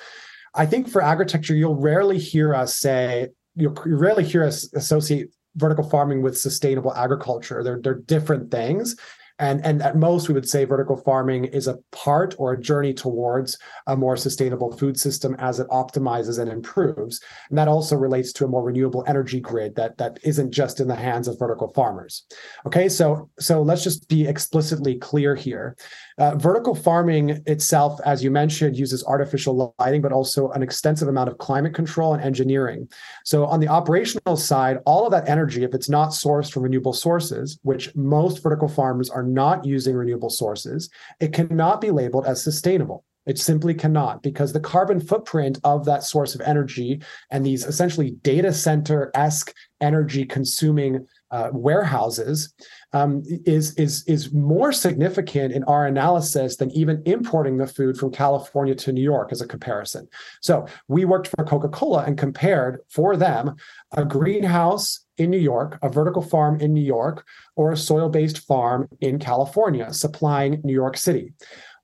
I 0.55 0.67
think 0.67 0.89
for 0.89 1.01
Agritecture, 1.01 1.55
you'll 1.55 1.77
rarely 1.77 2.19
hear 2.19 2.55
us 2.55 2.77
say 2.77 3.29
you 3.61 3.75
rarely 3.87 4.25
hear 4.25 4.45
us 4.45 4.73
associate 4.75 5.29
vertical 5.57 5.89
farming 5.89 6.23
with 6.23 6.39
sustainable 6.39 6.95
agriculture. 6.95 7.63
They're, 7.63 7.81
they're 7.81 7.95
different 7.95 8.51
things. 8.51 8.97
And, 9.41 9.65
and 9.65 9.83
at 9.83 9.97
most, 9.97 10.29
we 10.29 10.35
would 10.35 10.49
say 10.49 10.65
vertical 10.65 10.97
farming 10.97 11.47
is 11.47 11.67
a 11.67 11.79
part 11.93 12.35
or 12.39 12.53
a 12.53 12.61
journey 12.61 12.93
towards 12.93 13.59
a 13.87 13.97
more 13.97 14.17
sustainable 14.17 14.77
food 14.77 15.01
system 15.01 15.35
as 15.39 15.59
it 15.59 15.67
optimizes 15.69 16.39
and 16.39 16.51
improves. 16.51 17.21
And 17.49 17.59
that 17.59 17.67
also 17.67 17.97
relates 17.97 18.33
to 18.35 18.45
a 18.45 18.49
more 18.49 18.63
renewable 18.63 19.03
energy 19.09 19.41
grid 19.41 19.77
that, 19.77 19.97
that 19.97 20.19
isn't 20.23 20.53
just 20.53 20.79
in 20.79 20.89
the 20.89 20.95
hands 20.95 21.27
of 21.27 21.39
vertical 21.39 21.73
farmers. 21.73 22.27
Okay, 22.67 22.89
so, 22.89 23.31
so 23.39 23.63
let's 23.63 23.83
just 23.83 24.09
be 24.09 24.27
explicitly 24.27 24.97
clear 24.97 25.35
here. 25.35 25.75
Uh, 26.19 26.37
vertical 26.37 26.75
farming 26.75 27.43
itself, 27.47 27.99
as 28.05 28.23
you 28.23 28.31
mentioned, 28.31 28.77
uses 28.77 29.03
artificial 29.05 29.75
lighting, 29.79 30.03
but 30.03 30.13
also 30.13 30.51
an 30.51 30.63
extensive 30.63 31.09
amount 31.09 31.31
of 31.31 31.39
climate 31.39 31.75
control 31.75 32.13
and 32.13 32.23
engineering. 32.23 32.87
So, 33.25 33.47
on 33.47 33.59
the 33.59 33.69
operational 33.69 34.37
side, 34.37 34.79
all 34.85 35.07
of 35.07 35.13
that 35.13 35.31
energy, 35.31 35.65
if 35.65 35.73
it's 35.73 35.89
not 35.89 36.11
sourced 36.11 36.53
from 36.53 36.65
renewable 36.65 36.93
sources, 36.93 37.59
which 37.63 37.95
most 37.97 38.43
vertical 38.43 38.69
farmers 38.69 39.09
are 39.09 39.23
not 39.35 39.65
using 39.65 39.95
renewable 39.95 40.31
sources, 40.31 40.91
it 41.21 41.33
cannot 41.33 41.81
be 41.81 41.91
labeled 41.91 42.27
as 42.27 42.43
sustainable. 42.43 43.05
It 43.27 43.39
simply 43.39 43.75
cannot 43.75 44.23
because 44.23 44.53
the 44.53 44.61
carbon 44.61 44.99
footprint 44.99 45.59
of 45.63 45.85
that 45.85 46.03
source 46.03 46.35
of 46.35 46.41
energy 46.41 47.03
and 47.31 47.45
these 47.45 47.65
essentially 47.65 48.13
data 48.23 48.53
center 48.53 49.11
esque 49.15 49.55
energy 49.81 50.25
consuming 50.25 51.07
uh, 51.31 51.51
warehouses 51.53 52.53
um, 52.93 53.23
is 53.47 53.75
is 53.75 54.05
is 54.07 54.33
more 54.33 54.73
significant 54.73 55.53
in 55.53 55.63
our 55.65 55.87
analysis 55.87 56.57
than 56.57 56.71
even 56.73 57.03
importing 57.07 57.57
the 57.57 57.67
food 57.67 57.97
from 57.97 58.11
California 58.11 58.75
to 58.75 58.93
New 58.93 59.03
York 59.03 59.31
as 59.31 59.41
a 59.41 59.47
comparison. 59.47 60.09
So 60.41 60.67
we 60.89 61.05
worked 61.05 61.29
for 61.29 61.45
Coca 61.45 61.69
Cola 61.69 62.05
and 62.05 62.19
compared 62.19 62.81
for 62.89 63.17
them 63.17 63.57
a 63.93 64.05
greenhouse 64.05 65.01
in 65.19 65.31
New 65.31 65.39
York, 65.39 65.79
a 65.83 65.89
vertical 65.89 66.23
farm 66.23 66.61
in 66.61 66.73
New 66.73 66.83
York, 66.83 67.27
or 67.55 67.73
a 67.73 67.77
soil 67.77 68.09
based 68.09 68.39
farm 68.39 68.89
in 69.01 69.19
California 69.19 69.93
supplying 69.93 70.61
New 70.65 70.73
York 70.73 70.97
City. 70.97 71.33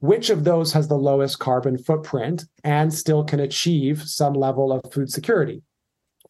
Which 0.00 0.30
of 0.30 0.44
those 0.44 0.72
has 0.72 0.88
the 0.88 0.98
lowest 0.98 1.38
carbon 1.38 1.78
footprint 1.78 2.44
and 2.64 2.92
still 2.92 3.24
can 3.24 3.40
achieve 3.40 4.02
some 4.02 4.35
level 4.35 4.72
of 4.72 4.92
food 4.92 5.11
security? 5.11 5.62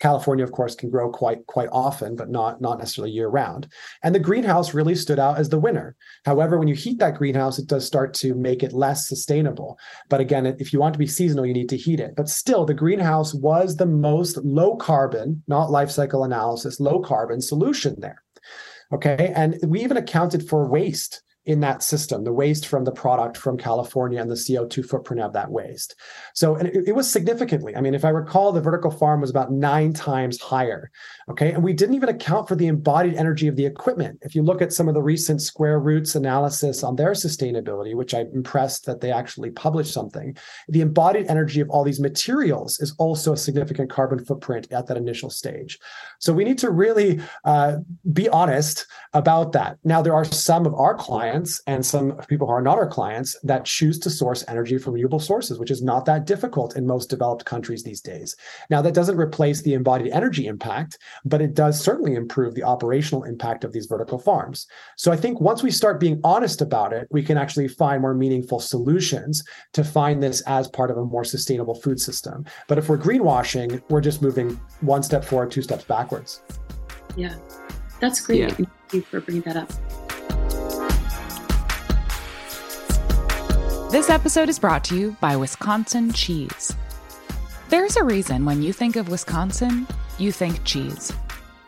California, 0.01 0.45
of 0.45 0.53
course, 0.53 0.75
can 0.75 0.91
grow 0.91 1.11
quite 1.11 1.47
quite 1.47 1.69
often, 1.73 2.17
but 2.17 2.31
not 2.31 2.61
not 2.61 2.79
necessarily 2.79 3.13
year 3.13 3.29
round. 3.29 3.69
And 4.03 4.15
the 4.15 4.21
greenhouse 4.21 4.75
really 4.75 4.95
stood 4.95 5.19
out 5.19 5.39
as 5.39 5.49
the 5.49 5.59
winner. 5.59 5.97
However, 6.25 6.59
when 6.59 6.69
you 6.69 6.75
heat 6.75 6.99
that 6.99 7.17
greenhouse, 7.17 7.59
it 7.59 7.67
does 7.67 7.87
start 7.87 8.15
to 8.15 8.35
make 8.35 8.63
it 8.63 8.73
less 8.73 9.09
sustainable. 9.09 9.79
But 10.09 10.21
again, 10.21 10.47
if 10.47 10.73
you 10.73 10.81
want 10.81 10.95
to 10.95 10.99
be 10.99 11.07
seasonal, 11.07 11.47
you 11.47 11.55
need 11.55 11.69
to 11.71 11.77
heat 11.77 12.01
it. 12.01 12.15
But 12.17 12.29
still, 12.29 12.65
the 12.65 12.75
greenhouse 12.75 13.35
was 13.35 13.77
the 13.77 13.87
most 13.87 14.37
low 14.39 14.77
carbon, 14.77 15.43
not 15.49 15.71
life 15.71 15.91
cycle 15.91 16.25
analysis, 16.25 16.81
low 16.81 17.01
carbon 17.01 17.41
solution 17.41 17.97
there. 17.99 18.23
Okay, 18.93 19.33
and 19.35 19.59
we 19.67 19.83
even 19.83 19.97
accounted 19.97 20.49
for 20.49 20.69
waste 20.69 21.23
in 21.47 21.61
that 21.61 21.81
system, 21.81 22.25
the 22.25 22.33
waste 22.33 22.67
from 22.67 22.85
the 22.85 22.91
product 22.91 23.37
from 23.37 23.57
California 23.57 24.21
and 24.21 24.29
the 24.29 24.35
CO2 24.35 24.85
footprint 24.85 25.23
of 25.23 25.33
that 25.33 25.49
waste. 25.49 25.95
So 26.35 26.57
it, 26.57 26.89
it, 26.89 26.93
was 26.93 27.09
significantly, 27.09 27.77
I 27.77 27.81
mean, 27.81 27.95
if 27.95 28.05
I 28.05 28.09
recall, 28.09 28.51
the 28.51 28.61
vertical 28.61 28.91
farm 28.91 29.21
was 29.21 29.31
about 29.31 29.53
nine 29.53 29.93
times 29.93 30.41
higher. 30.41 30.91
Okay. 31.31 31.53
And 31.53 31.63
we 31.63 31.73
didn't 31.73 31.95
even 31.95 32.09
account 32.09 32.49
for 32.49 32.57
the 32.57 32.67
embodied 32.67 33.15
energy 33.15 33.47
of 33.47 33.55
the 33.55 33.65
equipment. 33.65 34.19
If 34.23 34.35
you 34.35 34.43
look 34.43 34.61
at 34.61 34.73
some 34.73 34.89
of 34.89 34.95
the 34.95 35.03
recent 35.03 35.41
Square 35.41 35.81
Roots 35.81 36.17
analysis 36.17 36.83
on 36.83 36.97
their 36.97 37.13
sustainability, 37.13 37.95
which 37.95 38.13
I'm 38.13 38.29
impressed 38.35 38.85
that 38.87 39.01
they 39.01 39.13
actually 39.13 39.51
published 39.51 39.93
something, 39.93 40.37
the 40.69 40.81
embodied 40.81 41.27
energy 41.29 41.61
of 41.61 41.71
all 41.71 41.85
these 41.85 42.01
materials 42.01 42.81
is 42.81 42.93
also 42.99 43.33
a 43.33 43.37
significant 43.37 43.89
carbon 43.89 44.25
footprint 44.25 44.67
at 44.73 44.89
that 44.89 44.97
initial 44.97 45.31
stage. 45.31 45.79
So 46.19 46.33
we 46.33 46.45
need 46.45 46.59
to 46.59 46.71
really 46.71 47.21
uh, 47.45 47.77
be 48.13 48.29
honest 48.31 48.87
about 49.13 49.53
that. 49.53 49.79
Now, 49.85 50.03
there 50.03 50.15
are 50.15 50.25
some 50.25 50.67
of 50.67 50.75
our 50.75 50.95
clients 50.95 51.36
clients 51.37 51.63
and 51.67 51.85
some 51.85 52.17
people 52.29 52.47
who 52.47 52.53
are 52.53 52.63
not 52.63 52.79
our 52.79 52.87
clients 52.87 53.37
that 53.43 53.65
choose 53.65 53.99
to 54.01 54.11
source 54.11 54.45
energy 54.49 54.79
from 54.79 54.95
renewable 54.95 55.21
sources, 55.21 55.59
which 55.59 55.71
is 55.71 55.83
not 55.83 56.05
that 56.07 56.27
difficult 56.27 56.77
in 56.77 56.87
most 56.87 57.11
developed 57.11 57.45
countries 57.45 57.83
these 57.83 58.01
days. 58.01 58.37
Now, 58.71 58.83
that 58.83 58.95
doesn't 58.95 59.17
replace 59.17 59.63
the 59.63 59.75
embodied 59.75 60.13
energy 60.13 60.47
impact, 60.47 60.99
but 61.25 61.41
it 61.41 61.55
does 61.55 61.81
certainly 61.81 62.15
improve 62.15 62.55
the 62.55 62.63
operational 62.63 63.25
impact 63.25 63.65
of 63.65 63.73
these 63.73 63.87
vertical 63.87 64.19
farms. 64.19 64.67
So 64.97 65.13
I 65.13 65.17
think 65.17 65.41
once 65.41 65.63
we 65.63 65.71
start 65.71 66.01
being 66.01 66.21
honest 66.25 66.63
about 66.63 66.93
it, 66.93 67.07
we 67.11 67.23
can 67.23 67.37
actually 67.37 67.69
find 67.69 68.01
more 68.01 68.15
meaningful 68.15 68.61
solutions 68.61 69.45
to 69.73 69.85
find 69.85 70.23
this 70.23 70.41
as 70.43 70.69
part 70.69 70.91
of 70.91 70.97
a 70.97 71.05
more 71.05 71.25
sustainable 71.25 71.75
food 71.75 72.01
system. 72.01 72.45
But 72.69 72.79
if 72.79 72.89
we're 72.89 72.99
greenwashing, 72.99 73.83
we're 73.91 74.01
just 74.01 74.23
moving 74.23 74.59
one 74.81 75.03
step 75.03 75.25
forward, 75.25 75.51
two 75.51 75.63
steps 75.63 75.85
backwards. 75.85 76.43
Yeah, 77.17 77.35
that's 78.01 78.21
great. 78.21 78.41
Yeah. 78.41 78.51
Thank 78.51 78.69
you 78.93 79.03
for 79.03 79.21
bringing 79.21 79.43
that 79.43 79.57
up. 79.57 79.73
This 83.89 84.11
episode 84.11 84.49
is 84.49 84.59
brought 84.59 84.83
to 84.85 84.97
you 84.97 85.17
by 85.21 85.37
Wisconsin 85.37 86.13
Cheese. 86.13 86.75
There's 87.69 87.97
a 87.97 88.03
reason 88.03 88.45
when 88.45 88.61
you 88.61 88.73
think 88.73 88.97
of 88.97 89.09
Wisconsin, 89.09 89.87
you 90.19 90.33
think 90.33 90.65
cheese. 90.65 91.13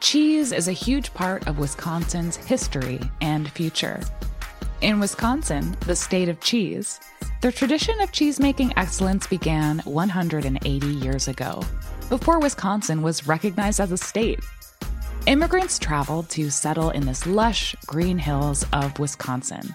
Cheese 0.01 0.51
is 0.51 0.67
a 0.67 0.73
huge 0.73 1.15
part 1.15 1.47
of 1.47 1.61
Wisconsin's 1.61 2.37
history 2.37 2.99
and 3.21 3.49
future. 3.53 4.01
In 4.81 4.99
Wisconsin, 4.99 5.77
the 5.87 5.95
state 5.95 6.29
of 6.29 6.41
cheese, 6.41 6.99
the 7.41 7.53
tradition 7.53 7.99
of 8.01 8.11
cheese-making 8.11 8.73
excellence 8.77 9.29
began 9.29 9.79
180 9.85 10.87
years 10.87 11.29
ago, 11.29 11.63
before 12.09 12.41
Wisconsin 12.41 13.01
was 13.01 13.29
recognized 13.29 13.79
as 13.79 13.93
a 13.93 13.97
state. 13.97 14.41
Immigrants 15.27 15.79
traveled 15.79 16.29
to 16.31 16.51
settle 16.51 16.91
in 16.91 17.07
this 17.07 17.27
lush 17.27 17.77
green 17.87 18.19
hills 18.19 18.67
of 18.73 18.99
Wisconsin, 18.99 19.75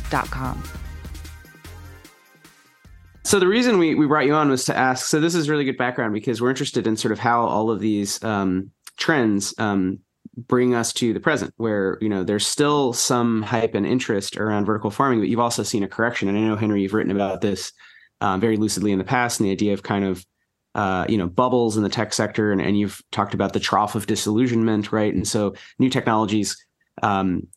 So 3.23 3.39
the 3.39 3.47
reason 3.47 3.77
we, 3.77 3.95
we 3.95 4.07
brought 4.07 4.25
you 4.25 4.33
on 4.33 4.49
was 4.49 4.65
to 4.65 4.75
ask. 4.75 5.07
So 5.07 5.19
this 5.19 5.35
is 5.35 5.49
really 5.49 5.63
good 5.63 5.77
background 5.77 6.13
because 6.13 6.41
we're 6.41 6.49
interested 6.49 6.85
in 6.85 6.97
sort 6.97 7.11
of 7.11 7.19
how 7.19 7.45
all 7.45 7.71
of 7.71 7.79
these 7.79 8.21
um, 8.23 8.71
trends 8.97 9.53
um, 9.57 9.99
bring 10.37 10.73
us 10.75 10.93
to 10.93 11.13
the 11.13 11.19
present 11.19 11.53
where 11.57 11.97
you 12.01 12.09
know 12.09 12.23
there's 12.23 12.47
still 12.47 12.93
some 12.93 13.41
hype 13.41 13.75
and 13.75 13.85
interest 13.85 14.37
around 14.37 14.65
vertical 14.65 14.89
farming 14.89 15.19
but 15.19 15.27
you've 15.27 15.39
also 15.39 15.63
seen 15.63 15.83
a 15.83 15.87
correction. 15.87 16.29
And 16.29 16.37
i 16.37 16.41
know 16.41 16.55
henry 16.55 16.81
you've 16.81 16.93
written 16.93 17.11
about 17.11 17.41
this 17.41 17.73
um, 18.21 18.39
very 18.39 18.57
lucidly 18.57 18.91
in 18.91 18.97
the 18.97 19.03
past 19.03 19.39
and 19.39 19.47
the 19.47 19.51
idea 19.51 19.73
of 19.73 19.83
kind 19.83 20.05
of 20.05 20.25
uh, 20.73 21.05
you 21.09 21.17
know 21.17 21.27
bubbles 21.27 21.75
in 21.75 21.83
the 21.83 21.89
tech 21.89 22.13
sector 22.13 22.51
and, 22.51 22.61
and 22.61 22.79
you've 22.79 23.01
talked 23.11 23.33
about 23.33 23.51
the 23.51 23.59
trough 23.59 23.95
of 23.95 24.07
disillusionment 24.07 24.91
right? 24.91 25.13
And 25.13 25.27
so 25.27 25.53
new 25.79 25.89
technologies 25.89 26.55
um, 27.03 27.47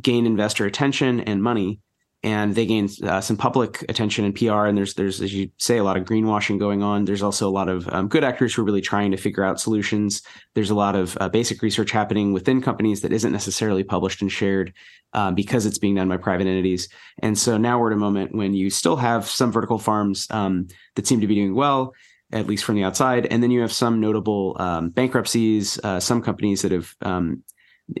gain 0.00 0.26
investor 0.26 0.66
attention 0.66 1.20
and 1.20 1.42
money 1.42 1.80
and 2.24 2.54
they 2.54 2.64
gain 2.64 2.88
uh, 3.02 3.20
some 3.20 3.36
public 3.36 3.84
attention 3.88 4.24
and 4.24 4.34
PR. 4.34 4.64
And 4.64 4.76
there's 4.76 4.94
there's 4.94 5.20
as 5.20 5.34
you 5.34 5.50
say 5.58 5.76
a 5.76 5.84
lot 5.84 5.98
of 5.98 6.04
greenwashing 6.04 6.58
going 6.58 6.82
on. 6.82 7.04
There's 7.04 7.22
also 7.22 7.46
a 7.46 7.52
lot 7.52 7.68
of 7.68 7.86
um, 7.92 8.08
good 8.08 8.24
actors 8.24 8.54
who 8.54 8.62
are 8.62 8.64
really 8.64 8.80
trying 8.80 9.10
to 9.10 9.18
figure 9.18 9.44
out 9.44 9.60
solutions. 9.60 10.22
There's 10.54 10.70
a 10.70 10.74
lot 10.74 10.96
of 10.96 11.18
uh, 11.20 11.28
basic 11.28 11.60
research 11.60 11.90
happening 11.90 12.32
within 12.32 12.62
companies 12.62 13.02
that 13.02 13.12
isn't 13.12 13.30
necessarily 13.30 13.84
published 13.84 14.22
and 14.22 14.32
shared 14.32 14.72
um, 15.12 15.34
because 15.34 15.66
it's 15.66 15.78
being 15.78 15.96
done 15.96 16.08
by 16.08 16.16
private 16.16 16.46
entities. 16.46 16.88
And 17.18 17.38
so 17.38 17.58
now 17.58 17.78
we're 17.78 17.90
at 17.90 17.96
a 17.96 18.00
moment 18.00 18.34
when 18.34 18.54
you 18.54 18.70
still 18.70 18.96
have 18.96 19.28
some 19.28 19.52
vertical 19.52 19.78
farms 19.78 20.26
um, 20.30 20.68
that 20.94 21.06
seem 21.06 21.20
to 21.20 21.26
be 21.26 21.34
doing 21.34 21.54
well. 21.54 21.92
At 22.32 22.48
least 22.48 22.64
from 22.64 22.74
the 22.74 22.82
outside, 22.82 23.26
and 23.26 23.42
then 23.42 23.52
you 23.52 23.60
have 23.60 23.70
some 23.70 24.00
notable 24.00 24.56
um, 24.58 24.88
bankruptcies, 24.88 25.78
uh, 25.84 26.00
some 26.00 26.20
companies 26.20 26.62
that 26.62 26.72
have 26.72 26.92
um, 27.02 27.44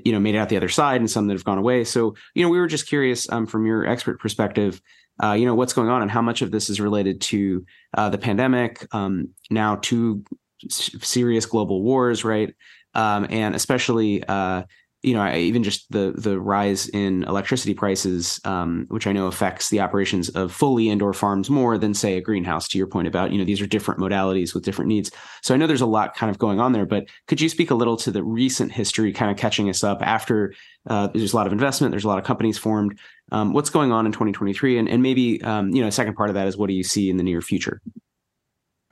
you 0.04 0.12
know 0.12 0.20
made 0.20 0.34
it 0.34 0.38
out 0.38 0.48
the 0.48 0.56
other 0.56 0.68
side 0.68 1.00
and 1.00 1.10
some 1.10 1.26
that 1.26 1.34
have 1.34 1.44
gone 1.44 1.58
away. 1.58 1.84
So 1.84 2.14
you 2.34 2.42
know 2.42 2.48
we 2.48 2.58
were 2.58 2.66
just 2.66 2.88
curious 2.88 3.30
um, 3.30 3.46
from 3.46 3.66
your 3.66 3.86
expert 3.86 4.18
perspective 4.20 4.80
uh, 5.22 5.32
you 5.32 5.46
know 5.46 5.54
what's 5.54 5.72
going 5.72 5.88
on 5.88 6.02
and 6.02 6.10
how 6.10 6.22
much 6.22 6.42
of 6.42 6.50
this 6.50 6.68
is 6.68 6.80
related 6.80 7.20
to 7.20 7.64
uh, 7.96 8.08
the 8.08 8.18
pandemic 8.18 8.86
um, 8.92 9.28
now 9.50 9.76
two 9.76 10.24
serious 10.70 11.46
global 11.46 11.82
wars 11.82 12.24
right? 12.24 12.54
Um, 12.94 13.26
and 13.30 13.54
especially 13.54 14.22
uh, 14.24 14.64
you 15.04 15.14
know, 15.14 15.32
even 15.34 15.62
just 15.62 15.90
the 15.90 16.14
the 16.16 16.40
rise 16.40 16.88
in 16.88 17.24
electricity 17.24 17.74
prices, 17.74 18.40
um, 18.44 18.86
which 18.88 19.06
I 19.06 19.12
know 19.12 19.26
affects 19.26 19.68
the 19.68 19.80
operations 19.80 20.28
of 20.30 20.52
fully 20.52 20.88
indoor 20.88 21.12
farms 21.12 21.50
more 21.50 21.76
than 21.76 21.94
say 21.94 22.16
a 22.16 22.20
greenhouse. 22.20 22.68
To 22.68 22.78
your 22.78 22.86
point 22.86 23.06
about, 23.06 23.30
you 23.30 23.38
know, 23.38 23.44
these 23.44 23.60
are 23.60 23.66
different 23.66 24.00
modalities 24.00 24.54
with 24.54 24.64
different 24.64 24.88
needs. 24.88 25.10
So 25.42 25.54
I 25.54 25.56
know 25.56 25.66
there's 25.66 25.80
a 25.80 25.86
lot 25.86 26.16
kind 26.16 26.30
of 26.30 26.38
going 26.38 26.60
on 26.60 26.72
there, 26.72 26.86
but 26.86 27.06
could 27.26 27.40
you 27.40 27.48
speak 27.48 27.70
a 27.70 27.74
little 27.74 27.96
to 27.98 28.10
the 28.10 28.22
recent 28.22 28.72
history, 28.72 29.12
kind 29.12 29.30
of 29.30 29.36
catching 29.36 29.68
us 29.68 29.84
up 29.84 30.00
after 30.02 30.54
uh, 30.88 31.08
there's 31.08 31.32
a 31.32 31.36
lot 31.36 31.46
of 31.46 31.52
investment, 31.52 31.90
there's 31.90 32.04
a 32.04 32.08
lot 32.08 32.18
of 32.18 32.24
companies 32.24 32.58
formed. 32.58 32.98
Um, 33.32 33.52
what's 33.52 33.70
going 33.70 33.92
on 33.92 34.06
in 34.06 34.12
2023, 34.12 34.78
and 34.78 34.88
and 34.88 35.02
maybe 35.02 35.42
um, 35.42 35.70
you 35.70 35.82
know, 35.82 35.88
a 35.88 35.92
second 35.92 36.14
part 36.14 36.30
of 36.30 36.34
that 36.34 36.46
is 36.46 36.56
what 36.56 36.68
do 36.68 36.74
you 36.74 36.84
see 36.84 37.10
in 37.10 37.16
the 37.16 37.22
near 37.22 37.40
future? 37.40 37.80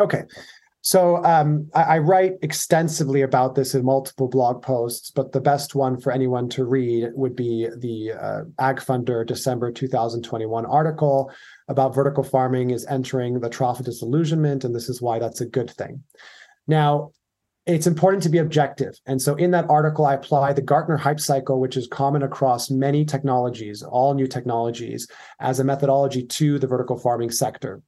Okay. 0.01 0.23
So 0.83 1.25
um, 1.25 1.71
I, 1.75 1.83
I, 1.83 1.99
write 1.99 2.33
extensively 2.43 3.23
about 3.23 3.55
this 3.55 3.77
in 3.77 3.85
multiple 3.85 4.27
blog 4.27 4.63
posts, 4.63 5.13
but 5.13 5.31
the 5.31 5.41
best 5.41 5.77
one 5.77 6.01
for 6.01 6.11
anyone 6.11 6.49
to 6.51 6.65
read 6.65 7.11
would 7.15 7.37
be 7.37 7.69
the 7.79 8.13
uh, 8.13 9.25
December 9.25 9.71
2021 9.71 10.67
article 10.67 11.31
about 11.69 11.95
vertical 11.95 12.25
farming 12.25 12.71
is 12.71 12.85
entering 12.87 13.39
the 13.39 13.49
trough 13.49 13.79
of 13.79 13.87
disillusionment, 13.87 14.65
and 14.65 14.75
this 14.75 14.89
is 14.89 15.01
why 15.01 15.21
that's 15.21 15.41
a 15.41 15.47
good 15.47 15.71
thing. 15.71 16.03
Now, 16.67 17.13
it's 17.65 17.87
important 17.87 18.25
to 18.25 18.29
be 18.29 18.39
objective. 18.39 18.99
And 19.07 19.23
so 19.23 19.37
in 19.37 19.53
that 19.53 19.71
article, 19.71 20.05
I 20.05 20.15
apply 20.15 20.53
the 20.53 20.63
Gartner 20.63 20.97
hype 20.97 21.21
cycle, 21.21 21.61
which 21.61 21.77
is 21.77 21.87
common 21.87 22.25
across 22.25 22.71
many 22.73 23.05
technologies, 23.05 23.85
all 23.85 24.15
new 24.15 24.27
technologies, 24.27 25.07
as 25.39 25.61
a 25.61 25.65
methodology 25.65 26.25
to 26.25 26.59
the 26.59 26.67
vertical 26.67 26.99
farming 26.99 27.31
sector. 27.31 27.81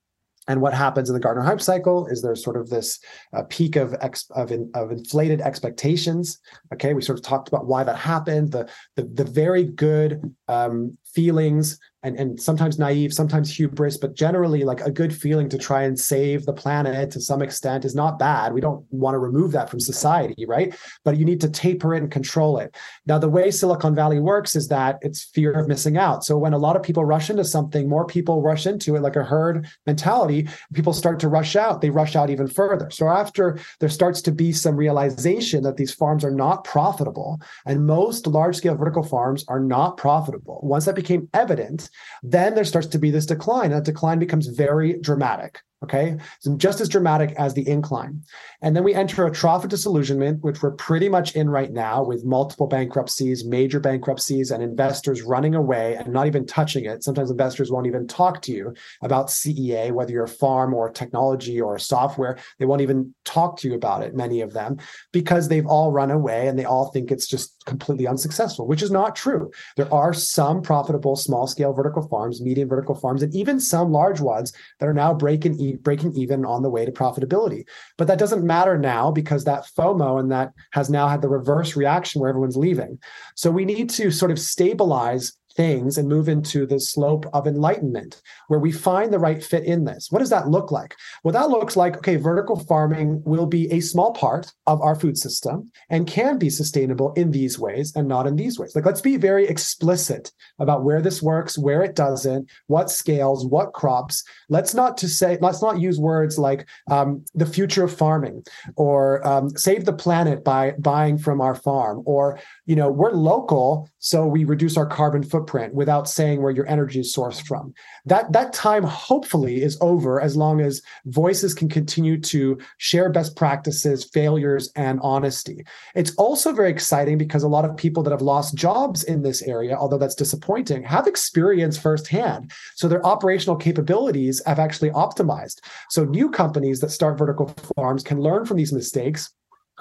And 0.46 0.60
what 0.60 0.74
happens 0.74 1.08
in 1.08 1.14
the 1.14 1.20
Gartner 1.20 1.42
hype 1.42 1.60
cycle 1.60 2.06
is 2.06 2.20
there's 2.20 2.44
sort 2.44 2.56
of 2.56 2.68
this 2.68 2.98
uh, 3.32 3.44
peak 3.48 3.76
of, 3.76 3.94
ex- 4.00 4.30
of, 4.30 4.52
in, 4.52 4.70
of 4.74 4.92
inflated 4.92 5.40
expectations. 5.40 6.38
Okay, 6.72 6.92
we 6.92 7.02
sort 7.02 7.18
of 7.18 7.24
talked 7.24 7.48
about 7.48 7.66
why 7.66 7.82
that 7.84 7.96
happened. 7.96 8.52
The 8.52 8.68
the, 8.96 9.04
the 9.04 9.24
very 9.24 9.64
good 9.64 10.34
um, 10.48 10.98
feelings 11.14 11.78
and, 12.04 12.16
and 12.16 12.40
sometimes 12.40 12.78
naive, 12.78 13.12
sometimes 13.12 13.54
hubris, 13.54 13.96
but 13.96 14.14
generally 14.14 14.62
like 14.62 14.82
a 14.82 14.90
good 14.90 15.14
feeling 15.14 15.48
to 15.48 15.58
try 15.58 15.82
and 15.82 15.98
save 15.98 16.44
the 16.44 16.52
planet 16.52 17.10
to 17.10 17.20
some 17.20 17.40
extent 17.40 17.84
is 17.84 17.94
not 17.94 18.18
bad. 18.18 18.52
We 18.52 18.60
don't 18.60 18.84
want 18.90 19.14
to 19.14 19.18
remove 19.18 19.52
that 19.52 19.70
from 19.70 19.80
society, 19.80 20.44
right? 20.46 20.76
But 21.02 21.16
you 21.16 21.24
need 21.24 21.40
to 21.40 21.48
taper 21.48 21.94
it 21.94 22.02
and 22.02 22.12
control 22.12 22.58
it. 22.58 22.76
Now, 23.06 23.18
the 23.18 23.28
way 23.28 23.50
Silicon 23.50 23.94
Valley 23.94 24.20
works 24.20 24.54
is 24.54 24.68
that 24.68 24.98
it's 25.00 25.24
fear 25.24 25.52
of 25.52 25.66
missing 25.66 25.96
out. 25.96 26.24
So 26.24 26.36
when 26.36 26.52
a 26.52 26.58
lot 26.58 26.76
of 26.76 26.82
people 26.82 27.06
rush 27.06 27.30
into 27.30 27.44
something, 27.44 27.88
more 27.88 28.06
people 28.06 28.42
rush 28.42 28.66
into 28.66 28.96
it 28.96 29.00
like 29.00 29.16
a 29.16 29.24
herd 29.24 29.66
mentality. 29.86 30.46
People 30.74 30.92
start 30.92 31.18
to 31.20 31.28
rush 31.28 31.56
out. 31.56 31.80
They 31.80 31.90
rush 31.90 32.16
out 32.16 32.28
even 32.28 32.48
further. 32.48 32.90
So 32.90 33.08
after 33.08 33.58
there 33.80 33.88
starts 33.88 34.20
to 34.22 34.32
be 34.32 34.52
some 34.52 34.76
realization 34.76 35.62
that 35.62 35.78
these 35.78 35.94
farms 35.94 36.22
are 36.22 36.30
not 36.30 36.64
profitable, 36.64 37.40
and 37.64 37.86
most 37.86 38.26
large 38.26 38.56
scale 38.56 38.76
vertical 38.76 39.02
farms 39.02 39.44
are 39.48 39.60
not 39.60 39.96
profitable, 39.96 40.60
once 40.62 40.84
that 40.84 40.94
became 40.94 41.30
evident, 41.32 41.88
then 42.22 42.54
there 42.54 42.64
starts 42.64 42.88
to 42.88 42.98
be 42.98 43.10
this 43.10 43.26
decline. 43.26 43.70
That 43.70 43.84
decline 43.84 44.18
becomes 44.18 44.46
very 44.46 44.98
dramatic. 45.00 45.60
Okay. 45.84 46.16
So 46.40 46.56
just 46.56 46.80
as 46.80 46.88
dramatic 46.88 47.34
as 47.36 47.52
the 47.52 47.68
incline. 47.68 48.22
And 48.62 48.74
then 48.74 48.84
we 48.84 48.94
enter 48.94 49.26
a 49.26 49.30
trough 49.30 49.64
of 49.64 49.70
disillusionment, 49.70 50.42
which 50.42 50.62
we're 50.62 50.70
pretty 50.70 51.10
much 51.10 51.36
in 51.36 51.50
right 51.50 51.70
now 51.70 52.02
with 52.02 52.24
multiple 52.24 52.66
bankruptcies, 52.66 53.44
major 53.44 53.80
bankruptcies, 53.80 54.50
and 54.50 54.62
investors 54.62 55.20
running 55.20 55.54
away 55.54 55.96
and 55.96 56.10
not 56.10 56.26
even 56.26 56.46
touching 56.46 56.86
it. 56.86 57.04
Sometimes 57.04 57.30
investors 57.30 57.70
won't 57.70 57.86
even 57.86 58.06
talk 58.06 58.40
to 58.42 58.52
you 58.52 58.72
about 59.02 59.26
CEA, 59.26 59.92
whether 59.92 60.10
you're 60.10 60.24
a 60.24 60.28
farm 60.28 60.72
or 60.72 60.88
technology 60.88 61.60
or 61.60 61.78
software. 61.78 62.38
They 62.58 62.64
won't 62.64 62.80
even 62.80 63.14
talk 63.26 63.58
to 63.58 63.68
you 63.68 63.74
about 63.74 64.02
it, 64.02 64.14
many 64.14 64.40
of 64.40 64.54
them, 64.54 64.78
because 65.12 65.48
they've 65.48 65.66
all 65.66 65.92
run 65.92 66.10
away 66.10 66.48
and 66.48 66.58
they 66.58 66.64
all 66.64 66.90
think 66.92 67.10
it's 67.10 67.26
just 67.26 67.62
completely 67.66 68.06
unsuccessful, 68.06 68.66
which 68.66 68.80
is 68.80 68.90
not 68.90 69.14
true. 69.14 69.50
There 69.76 69.92
are 69.92 70.14
some 70.14 70.62
profitable 70.62 71.16
small 71.16 71.46
scale 71.46 71.74
vertical 71.74 72.08
farms, 72.08 72.40
medium 72.40 72.70
vertical 72.70 72.94
farms, 72.94 73.22
and 73.22 73.34
even 73.34 73.60
some 73.60 73.92
large 73.92 74.20
ones 74.22 74.54
that 74.80 74.88
are 74.88 74.94
now 74.94 75.12
breaking 75.12 75.60
even 75.60 75.73
breaking 75.82 76.14
even 76.16 76.44
on 76.44 76.62
the 76.62 76.70
way 76.70 76.84
to 76.84 76.92
profitability. 76.92 77.64
But 77.98 78.06
that 78.08 78.18
doesn't 78.18 78.44
matter 78.44 78.78
now 78.78 79.10
because 79.10 79.44
that 79.44 79.66
FOMO 79.76 80.20
and 80.20 80.30
that 80.32 80.52
has 80.72 80.90
now 80.90 81.08
had 81.08 81.22
the 81.22 81.28
reverse 81.28 81.76
reaction 81.76 82.20
where 82.20 82.30
everyone's 82.30 82.56
leaving. 82.56 82.98
So 83.34 83.50
we 83.50 83.64
need 83.64 83.90
to 83.90 84.10
sort 84.10 84.30
of 84.30 84.38
stabilize 84.38 85.32
things 85.56 85.98
and 85.98 86.08
move 86.08 86.28
into 86.28 86.66
the 86.66 86.80
slope 86.80 87.26
of 87.32 87.46
enlightenment 87.46 88.22
where 88.48 88.60
we 88.60 88.72
find 88.72 89.12
the 89.12 89.18
right 89.18 89.42
fit 89.42 89.64
in 89.64 89.84
this. 89.84 90.08
What 90.10 90.18
does 90.18 90.30
that 90.30 90.48
look 90.48 90.70
like? 90.70 90.96
Well, 91.22 91.32
that 91.32 91.50
looks 91.50 91.76
like 91.76 91.96
okay, 91.98 92.16
vertical 92.16 92.58
farming 92.58 93.22
will 93.24 93.46
be 93.46 93.70
a 93.72 93.80
small 93.80 94.12
part 94.12 94.52
of 94.66 94.80
our 94.80 94.94
food 94.94 95.16
system 95.16 95.70
and 95.90 96.06
can 96.06 96.38
be 96.38 96.50
sustainable 96.50 97.12
in 97.14 97.30
these 97.30 97.58
ways 97.58 97.94
and 97.94 98.08
not 98.08 98.26
in 98.26 98.36
these 98.36 98.58
ways. 98.58 98.74
Like, 98.74 98.86
let's 98.86 99.00
be 99.00 99.16
very 99.16 99.46
explicit 99.46 100.32
about 100.58 100.84
where 100.84 101.00
this 101.00 101.22
works, 101.22 101.58
where 101.58 101.82
it 101.82 101.94
doesn't, 101.94 102.50
what 102.66 102.90
scales, 102.90 103.46
what 103.46 103.72
crops. 103.72 104.24
Let's 104.48 104.74
not 104.74 104.96
to 104.98 105.08
say, 105.08 105.38
let's 105.40 105.62
not 105.62 105.80
use 105.80 105.98
words 105.98 106.38
like 106.38 106.66
um, 106.90 107.24
the 107.34 107.46
future 107.46 107.84
of 107.84 107.96
farming 107.96 108.44
or 108.76 109.26
um, 109.26 109.50
save 109.50 109.84
the 109.84 109.92
planet 109.92 110.44
by 110.44 110.72
buying 110.78 111.18
from 111.18 111.40
our 111.40 111.54
farm 111.54 112.02
or 112.04 112.38
you 112.66 112.76
know 112.76 112.90
we're 112.90 113.12
local 113.12 113.88
so 113.98 114.26
we 114.26 114.44
reduce 114.44 114.76
our 114.76 114.86
carbon 114.86 115.22
footprint 115.22 115.74
without 115.74 116.08
saying 116.08 116.42
where 116.42 116.52
your 116.52 116.66
energy 116.66 117.00
is 117.00 117.14
sourced 117.14 117.44
from. 117.46 117.72
That 118.04 118.32
that 118.32 118.52
time 118.52 118.82
hopefully 118.82 119.62
is 119.62 119.78
over 119.80 120.20
as 120.20 120.36
long 120.36 120.60
as 120.60 120.82
voices 121.06 121.54
can 121.54 121.68
continue 121.68 122.20
to 122.20 122.58
share 122.78 123.10
best 123.10 123.36
practices 123.36 124.04
failures 124.04 124.70
and 124.76 125.00
honesty. 125.02 125.64
It's 125.94 126.14
also 126.16 126.52
very 126.52 126.70
exciting 126.70 127.18
because 127.18 127.42
a 127.42 127.48
lot 127.48 127.64
of 127.64 127.76
people 127.76 128.02
that 128.02 128.10
have 128.10 128.22
lost 128.22 128.54
jobs 128.54 129.04
in 129.04 129.22
this 129.22 129.42
area 129.42 129.76
although 129.76 129.98
that's 129.98 130.14
disappointing 130.14 130.82
have 130.82 131.06
experience 131.06 131.78
firsthand. 131.78 132.52
So 132.76 132.88
their 132.88 133.04
operational 133.06 133.56
capabilities 133.56 134.42
have 134.46 134.58
actually 134.58 134.90
optimized. 134.90 135.60
So 135.90 136.04
new 136.04 136.30
companies 136.30 136.80
that 136.80 136.90
start 136.90 137.18
vertical 137.18 137.54
farms 137.76 138.02
can 138.02 138.20
learn 138.20 138.44
from 138.44 138.56
these 138.56 138.72
mistakes 138.72 139.30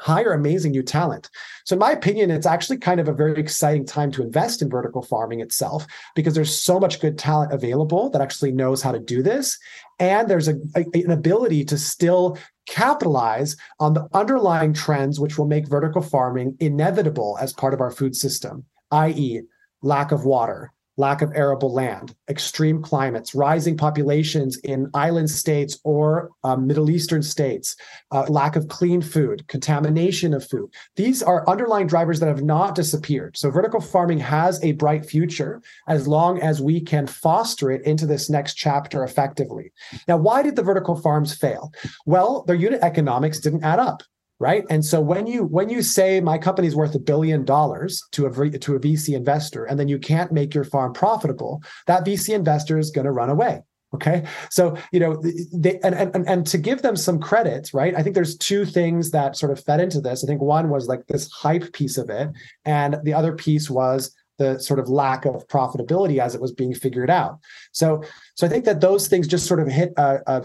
hire 0.04 0.34
amazing 0.34 0.72
new 0.72 0.84
talent. 0.84 1.30
So, 1.64 1.76
in 1.76 1.80
my 1.80 1.92
opinion, 1.92 2.30
it's 2.30 2.46
actually 2.46 2.78
kind 2.78 3.00
of 3.00 3.08
a 3.08 3.14
very 3.14 3.40
exciting 3.40 3.86
time 3.86 4.12
to 4.12 4.22
invest 4.22 4.62
in 4.62 4.70
vertical 4.70 5.02
farming 5.02 5.40
itself 5.40 5.88
because 6.14 6.36
there's 6.36 6.56
so 6.56 6.78
much 6.78 7.00
good 7.00 7.18
talent 7.18 7.54
available 7.54 8.10
that 8.10 8.22
actually 8.22 8.52
knows 8.52 8.82
how 8.82 8.92
to 8.92 9.00
do 9.00 9.24
this. 9.24 9.58
And 10.00 10.30
there's 10.30 10.50
a, 10.50 10.56
a, 10.76 10.86
an 10.94 11.12
ability 11.12 11.64
to 11.66 11.78
still 11.78 12.38
capitalize 12.68 13.56
on 13.80 13.94
the 13.94 14.10
underlying 14.14 14.74
trends, 14.74 15.22
which 15.22 15.38
will 15.38 15.48
make 15.48 15.70
vertical 15.70 16.02
farming 16.02 16.58
inevitable 16.60 17.38
as 17.40 17.54
part 17.54 17.74
of 17.74 17.80
our 17.80 17.92
food 17.92 18.16
system, 18.16 18.66
i.e., 18.92 19.42
lack 19.82 20.12
of 20.12 20.26
water, 20.26 20.74
lack 20.98 21.22
of 21.22 21.32
arable 21.36 21.74
land, 21.74 22.16
extreme 22.30 22.82
climates, 22.82 23.34
rising 23.34 23.76
populations 23.76 24.58
in 24.58 24.90
island 24.94 25.30
states 25.30 25.80
or 25.84 26.30
um, 26.44 26.68
Middle 26.68 26.90
Eastern 26.90 27.24
states, 27.24 27.76
uh, 28.12 28.26
lack 28.30 28.56
of 28.56 28.68
clean 28.68 29.02
food, 29.02 29.48
contamination 29.48 30.34
of 30.34 30.48
food. 30.48 30.70
These 30.96 31.24
are 31.24 31.48
underlying 31.50 31.88
drivers 31.88 32.20
that 32.20 32.28
have 32.28 32.44
not 32.44 32.76
disappeared. 32.76 33.38
So, 33.38 33.50
vertical 33.50 33.82
farming 33.82 34.20
has 34.20 34.64
a 34.64 34.74
bright 34.74 35.06
future 35.06 35.62
as 35.88 36.08
long 36.08 36.40
as 36.42 36.62
we 36.62 36.82
can 36.82 37.08
foster 37.08 37.72
it 37.72 37.86
into 37.86 38.06
this 38.06 38.30
next 38.30 38.56
chapter 38.56 39.04
effectively. 39.04 39.72
Now, 40.08 40.18
why 40.18 40.44
did 40.44 40.56
the 40.56 40.64
vertical 40.64 40.96
farms 40.96 41.34
fail? 41.34 41.74
Well, 42.06 42.44
their 42.46 42.56
unit 42.56 42.82
economics 42.82 43.40
didn't 43.40 43.64
add 43.64 43.80
up 43.80 44.04
right? 44.44 44.66
And 44.70 44.84
so 44.84 45.00
when 45.00 45.26
you 45.26 45.46
when 45.46 45.70
you 45.70 45.82
say 45.82 46.20
my 46.20 46.38
company's 46.38 46.76
worth 46.76 46.94
a 46.96 47.00
billion 47.00 47.46
dollars 47.46 48.04
to 48.12 48.26
a 48.26 48.50
to 48.60 48.76
a 48.76 48.80
vc 48.80 49.16
investor 49.16 49.64
and 49.64 49.80
then 49.80 49.88
you 49.88 49.98
can't 49.98 50.34
make 50.34 50.54
your 50.54 50.66
farm 50.66 50.92
profitable 50.92 51.64
that 51.88 52.06
vc 52.06 52.28
investor 52.28 52.78
is 52.78 52.92
going 52.92 53.06
to 53.06 53.12
run 53.12 53.30
away 53.30 53.62
okay? 53.96 54.26
So 54.50 54.76
you 54.92 55.00
know 55.00 55.22
they 55.54 55.80
and, 55.80 55.96
and 55.96 56.28
and 56.28 56.46
to 56.48 56.58
give 56.58 56.82
them 56.82 56.98
some 56.98 57.20
credit 57.20 57.70
right 57.74 57.96
i 57.96 58.04
think 58.04 58.16
there's 58.16 58.36
two 58.36 58.66
things 58.66 59.12
that 59.12 59.38
sort 59.38 59.52
of 59.54 59.64
fed 59.64 59.80
into 59.80 60.02
this. 60.02 60.24
I 60.24 60.28
think 60.28 60.42
one 60.42 60.70
was 60.70 60.88
like 60.88 61.08
this 61.08 61.32
hype 61.32 61.72
piece 61.72 61.98
of 61.98 62.10
it 62.10 62.30
and 62.66 62.98
the 63.04 63.14
other 63.14 63.34
piece 63.34 63.70
was 63.70 64.14
the 64.40 64.60
sort 64.60 64.80
of 64.80 64.90
lack 64.90 65.26
of 65.26 65.48
profitability 65.48 66.18
as 66.18 66.36
it 66.36 66.42
was 66.42 66.52
being 66.52 66.74
figured 66.74 67.10
out. 67.10 67.40
So 67.72 68.04
so 68.36 68.46
i 68.46 68.50
think 68.50 68.66
that 68.66 68.82
those 68.82 69.08
things 69.08 69.26
just 69.26 69.46
sort 69.46 69.62
of 69.62 69.68
hit 69.70 69.94
a, 69.96 70.20
a 70.28 70.38